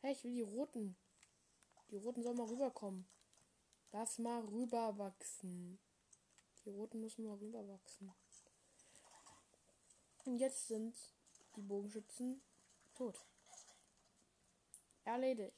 Hey, 0.00 0.12
ich 0.12 0.24
will 0.24 0.34
die 0.34 0.42
roten. 0.42 0.96
Die 1.90 1.96
roten 1.96 2.22
sollen 2.22 2.36
mal 2.36 2.46
rüberkommen. 2.46 3.06
Lass 3.92 4.18
mal 4.18 4.40
rüberwachsen. 4.44 5.78
Die 6.64 6.70
roten 6.70 7.00
müssen 7.00 7.24
mal 7.24 7.36
rüberwachsen. 7.36 8.12
Und 10.24 10.38
jetzt 10.38 10.68
sind 10.68 10.96
die 11.56 11.62
Bogenschützen 11.62 12.42
tot. 12.94 13.24
Erledigt. 15.04 15.56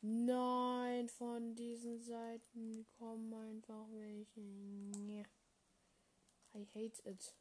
Nein, 0.00 1.08
von 1.08 1.54
diesen 1.54 2.00
Seiten 2.00 2.86
kommen 2.98 3.32
einfach 3.32 3.86
welche. 3.92 4.40
Ja. 4.40 5.22
I 6.54 6.66
hate 6.74 7.00
it. 7.04 7.34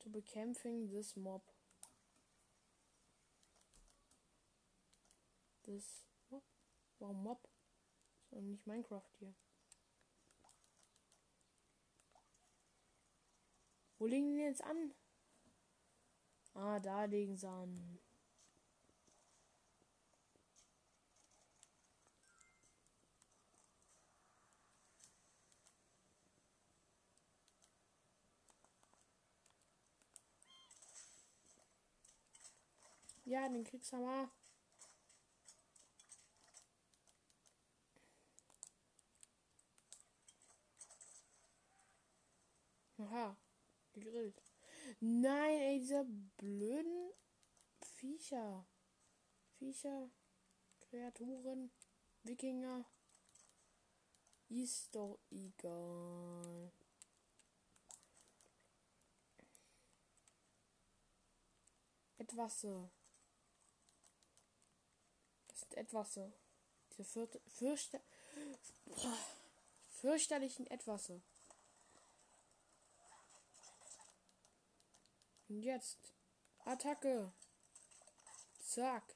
To 0.00 0.08
bekämpfen 0.08 0.88
this 0.88 1.16
mob. 1.16 1.42
This 5.66 6.06
mob? 6.30 6.42
Warum 6.98 7.22
Mob? 7.22 7.48
So 8.30 8.40
nicht 8.40 8.66
Minecraft 8.66 9.10
hier. 9.18 9.34
Wo 13.98 14.06
legen 14.06 14.32
die 14.32 14.40
jetzt 14.40 14.62
an? 14.62 14.94
Ah, 16.54 16.78
da 16.78 17.04
legen 17.04 17.36
sie 17.36 17.48
an. 17.48 18.00
Ja, 33.28 33.46
den 33.46 33.62
Kriegshammer. 33.62 34.30
Aha, 42.96 43.36
gegrillt. 43.92 44.42
Nein, 45.00 45.60
ey, 45.60 45.78
diese 45.78 46.06
blöden 46.38 47.12
Viecher. 47.82 48.66
Viecher, 49.58 50.10
Kreaturen, 50.80 51.70
Wikinger. 52.22 52.86
Ist 54.48 54.94
doch 54.94 55.18
egal. 55.30 56.72
Etwas 62.16 62.62
so 62.62 62.90
ist 65.68 65.76
etwas 65.76 66.14
so. 66.14 66.32
Diese 66.90 67.04
vierte, 67.04 67.40
fürchte, 67.46 68.00
fürchterlichen 69.88 70.66
etwas 70.68 71.06
so. 71.06 71.20
Und 75.48 75.62
jetzt. 75.62 75.98
Attacke. 76.64 77.32
Zack. 78.62 79.14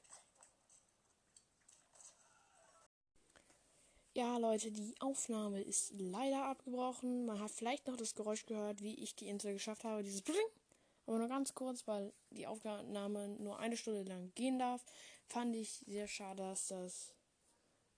Ja, 4.15 4.37
Leute, 4.37 4.71
die 4.71 4.95
Aufnahme 4.99 5.61
ist 5.61 5.93
leider 5.97 6.45
abgebrochen. 6.45 7.25
Man 7.25 7.39
hat 7.39 7.51
vielleicht 7.51 7.87
noch 7.87 7.97
das 7.97 8.15
Geräusch 8.15 8.45
gehört, 8.45 8.81
wie 8.81 8.95
ich 8.95 9.15
die 9.15 9.27
Insel 9.27 9.53
geschafft 9.53 9.83
habe. 9.83 10.03
Dieses 10.03 10.21
Bling. 10.21 10.37
Aber 11.05 11.17
nur 11.17 11.27
ganz 11.27 11.53
kurz, 11.53 11.85
weil 11.87 12.13
die 12.29 12.47
Aufnahme 12.47 13.27
nur 13.27 13.59
eine 13.59 13.75
Stunde 13.75 14.03
lang 14.03 14.31
gehen 14.35 14.57
darf, 14.57 14.85
fand 15.29 15.55
ich 15.55 15.83
sehr 15.87 16.07
schade, 16.07 16.43
dass 16.43 16.67
das 16.67 17.13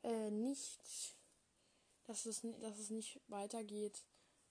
äh, 0.04 0.32
nicht, 0.32 1.16
dass 2.06 2.26
es, 2.26 2.42
dass 2.62 2.78
es 2.78 2.90
nicht 2.90 3.22
weitergeht. 3.28 4.04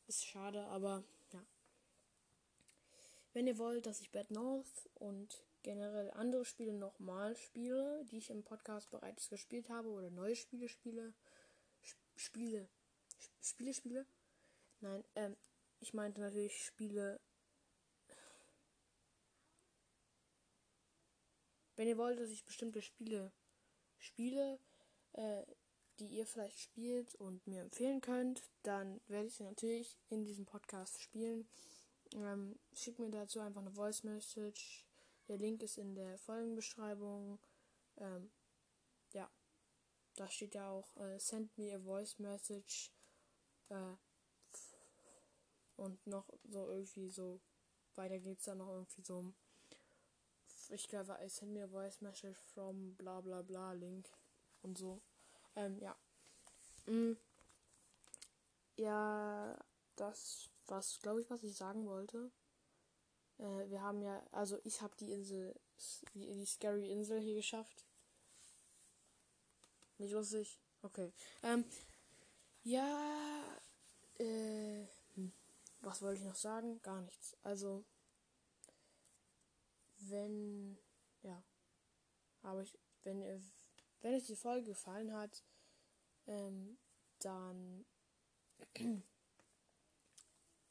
Ist 0.07 0.25
schade, 0.25 0.66
aber 0.66 1.03
ja. 1.33 1.45
Wenn 3.33 3.47
ihr 3.47 3.59
wollt, 3.59 3.87
dass 3.87 4.01
ich 4.01 4.12
Bad 4.12 4.31
North 4.31 4.91
und 4.95 5.45
generell 5.62 6.11
andere 6.11 6.45
Spiele 6.45 6.75
nochmal 6.75 7.37
spiele, 7.37 8.05
die 8.11 8.18
ich 8.18 8.31
im 8.31 8.45
Podcast 8.45 8.91
bereits 8.91 9.31
gespielt 9.31 9.70
habe 9.70 9.89
oder 9.89 10.11
neue 10.11 10.37
Spiele 10.37 10.68
spiele, 10.68 11.14
Spiele. 12.16 12.68
Spiele, 13.41 13.75
Spiele? 13.75 14.07
Nein, 14.81 15.05
ähm, 15.16 15.37
ich 15.81 15.95
meinte 15.95 16.20
natürlich 16.20 16.64
Spiele. 16.64 17.20
Wenn 21.77 21.89
ihr 21.89 21.99
wollt, 21.99 22.18
dass 22.18 22.31
ich 22.31 22.45
bestimmte 22.45 22.83
Spiele 22.83 23.33
spiele, 23.99 24.59
äh, 25.12 25.43
die 25.99 26.07
ihr 26.07 26.27
vielleicht 26.27 26.59
spielt 26.59 27.14
und 27.16 27.47
mir 27.47 27.62
empfehlen 27.62 28.01
könnt, 28.01 28.43
dann 28.62 29.01
werde 29.07 29.29
ich 29.29 29.35
sie 29.37 29.45
natürlich 29.45 29.99
in 30.09 30.25
diesem 30.25 30.45
Podcast 30.45 31.01
spielen. 31.01 31.49
Ähm, 32.14 32.59
schickt 32.72 32.99
mir 32.99 33.11
dazu 33.11 33.41
einfach 33.41 33.61
eine 33.61 33.72
Voice 33.72 34.03
Message. 34.03 34.85
Der 35.29 35.39
Link 35.39 35.62
ist 35.62 35.79
in 35.79 35.95
der 35.95 36.18
Folgenbeschreibung. 36.18 37.39
Ähm, 37.97 38.31
ja 39.12 39.31
da 40.16 40.31
steht 40.31 40.55
ja 40.55 40.70
auch, 40.70 40.97
äh, 40.97 41.18
send 41.18 41.57
me 41.59 41.75
a 41.75 41.79
voice 41.79 42.18
message. 42.18 42.93
Äh, 43.68 43.97
und 45.77 46.07
noch 46.07 46.29
so 46.45 46.68
irgendwie 46.68 47.09
so, 47.09 47.41
weiter 47.97 48.18
geht's 48.18 48.45
dann 48.45 48.59
noch 48.59 48.68
irgendwie 48.68 49.03
so 49.03 49.33
ich 50.71 50.89
glaube, 50.89 51.19
I 51.25 51.29
send 51.29 51.59
a 51.59 51.67
voice 51.67 52.01
message 52.01 52.37
from 52.55 52.95
bla 52.97 53.21
bla 53.21 53.43
bla 53.43 53.73
Link 53.73 54.09
und 54.62 54.79
so. 54.79 55.01
Ähm, 55.57 55.79
ja. 55.79 55.97
Mm. 56.87 57.17
Ja, 58.77 59.57
das 59.97 60.51
was 60.67 61.01
glaube 61.01 61.21
ich, 61.21 61.31
was 61.31 61.43
ich 61.43 61.57
sagen 61.57 61.87
wollte. 61.87 62.31
Äh, 63.39 63.69
wir 63.69 63.83
haben 63.83 64.03
ja, 64.03 64.23
also 64.33 64.59
ich 64.65 64.81
habe 64.81 64.95
die 64.99 65.12
Insel, 65.12 65.55
die, 66.15 66.27
die 66.33 66.47
Scary 66.47 66.91
Insel 66.91 67.21
hier 67.21 67.35
geschafft. 67.35 67.85
Nicht 69.99 70.12
lustig? 70.12 70.59
Okay. 70.83 71.12
Ähm, 71.43 71.65
ja, 72.62 73.43
äh, 74.19 74.87
hm. 75.15 75.33
was 75.81 76.03
wollte 76.03 76.21
ich 76.21 76.27
noch 76.27 76.37
sagen? 76.37 76.81
Gar 76.83 77.03
nichts. 77.03 77.37
Also, 77.43 77.85
wenn, 80.11 80.78
ja, 81.22 81.42
aber 82.42 82.62
ich, 82.62 82.78
wenn 83.02 83.20
ihr, 83.20 83.40
wenn 84.00 84.14
euch 84.14 84.26
die 84.26 84.36
Folge 84.36 84.68
gefallen 84.68 85.12
hat, 85.12 85.44
ähm, 86.26 86.78
dann 87.20 87.84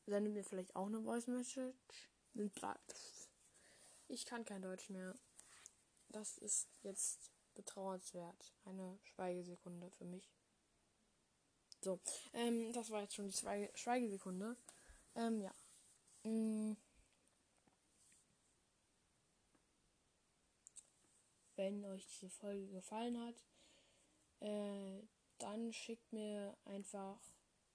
sendet 0.05 0.33
mir 0.33 0.43
vielleicht 0.43 0.75
auch 0.75 0.87
eine 0.87 1.01
Voice 1.01 1.27
Message. 1.27 2.09
Ich 4.07 4.25
kann 4.25 4.45
kein 4.45 4.61
Deutsch 4.61 4.89
mehr. 4.89 5.15
Das 6.09 6.37
ist 6.37 6.67
jetzt 6.81 7.31
betrauernswert. 7.53 8.53
Eine 8.65 8.99
Schweigesekunde 9.03 9.89
für 9.91 10.05
mich. 10.05 10.31
So, 11.81 11.99
ähm, 12.33 12.71
das 12.73 12.89
war 12.91 13.01
jetzt 13.01 13.15
schon 13.15 13.27
die 13.27 13.33
Schweige 13.33 13.69
Schweigesekunde. 13.75 14.55
Ähm, 15.15 15.41
ja. 15.41 15.53
Mm. 16.23 16.77
Wenn 21.55 21.85
euch 21.85 22.05
diese 22.07 22.29
Folge 22.29 22.67
gefallen 22.67 23.19
hat, 23.19 23.43
äh, 24.39 25.01
dann 25.37 25.71
schickt 25.71 26.11
mir 26.11 26.57
einfach 26.65 27.19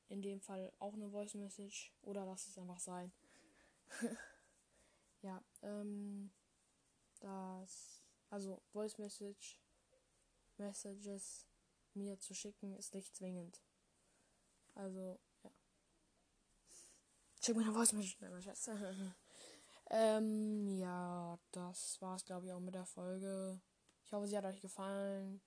in 0.08 0.22
dem 0.22 0.40
Fall 0.40 0.72
auch 0.78 0.94
eine 0.94 1.10
Voice 1.10 1.34
Message 1.34 1.92
oder 2.02 2.24
lasst 2.24 2.48
es 2.48 2.58
einfach 2.58 2.80
sein. 2.80 3.12
ja, 5.22 5.42
ähm, 5.62 6.30
das, 7.20 8.02
also 8.30 8.62
Voice 8.72 8.98
Message 8.98 9.60
Messages 10.56 11.46
mir 11.94 12.18
zu 12.18 12.34
schicken, 12.34 12.74
ist 12.74 12.94
nicht 12.94 13.14
zwingend. 13.14 13.62
Also, 14.74 15.18
ja. 15.42 15.50
Schick 17.40 17.56
mir 17.56 17.64
eine 17.64 17.72
Voice 17.72 17.92
Message. 17.92 18.18
Nein, 18.20 18.42
Schatz. 18.42 18.68
ähm, 19.90 20.68
ja, 20.78 21.38
das 21.52 22.00
war's, 22.00 22.24
glaube 22.24 22.46
ich, 22.46 22.52
auch 22.52 22.60
mit 22.60 22.74
der 22.74 22.86
Folge. 22.86 23.60
Ich 24.08 24.12
hoffe, 24.14 24.26
sie 24.26 24.38
hat 24.38 24.46
euch 24.46 24.62
gefallen. 24.62 25.42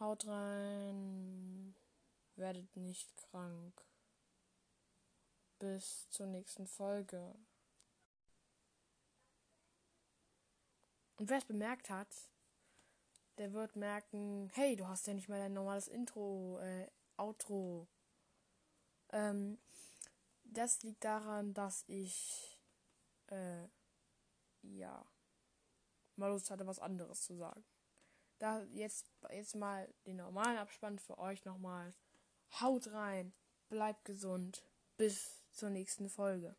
Haut 0.00 0.26
rein. 0.26 1.76
Werdet 2.34 2.74
nicht 2.74 3.16
krank. 3.16 3.80
Bis 5.60 6.10
zur 6.10 6.26
nächsten 6.26 6.66
Folge. 6.66 7.32
Und 11.14 11.30
wer 11.30 11.38
es 11.38 11.44
bemerkt 11.44 11.90
hat, 11.90 12.08
der 13.38 13.52
wird 13.52 13.76
merken, 13.76 14.50
hey, 14.54 14.74
du 14.74 14.88
hast 14.88 15.06
ja 15.06 15.14
nicht 15.14 15.28
mal 15.28 15.38
dein 15.38 15.52
normales 15.52 15.86
Intro, 15.86 16.58
äh, 16.58 16.90
Outro. 17.16 17.86
Ähm, 19.12 19.60
das 20.42 20.82
liegt 20.82 21.04
daran, 21.04 21.54
dass 21.54 21.84
ich, 21.86 22.58
äh, 23.28 23.68
ja, 24.62 25.06
mal 26.18 26.28
Lust 26.28 26.50
hatte, 26.50 26.66
was 26.66 26.78
anderes 26.78 27.22
zu 27.22 27.36
sagen. 27.36 27.64
Da 28.38 28.62
jetzt, 28.64 29.12
jetzt 29.30 29.54
mal 29.54 29.92
den 30.06 30.16
normalen 30.16 30.58
Abspann 30.58 30.98
für 30.98 31.18
euch 31.18 31.44
nochmal. 31.44 31.94
Haut 32.60 32.92
rein, 32.92 33.32
bleibt 33.68 34.04
gesund, 34.04 34.64
bis 34.96 35.44
zur 35.52 35.70
nächsten 35.70 36.08
Folge. 36.08 36.56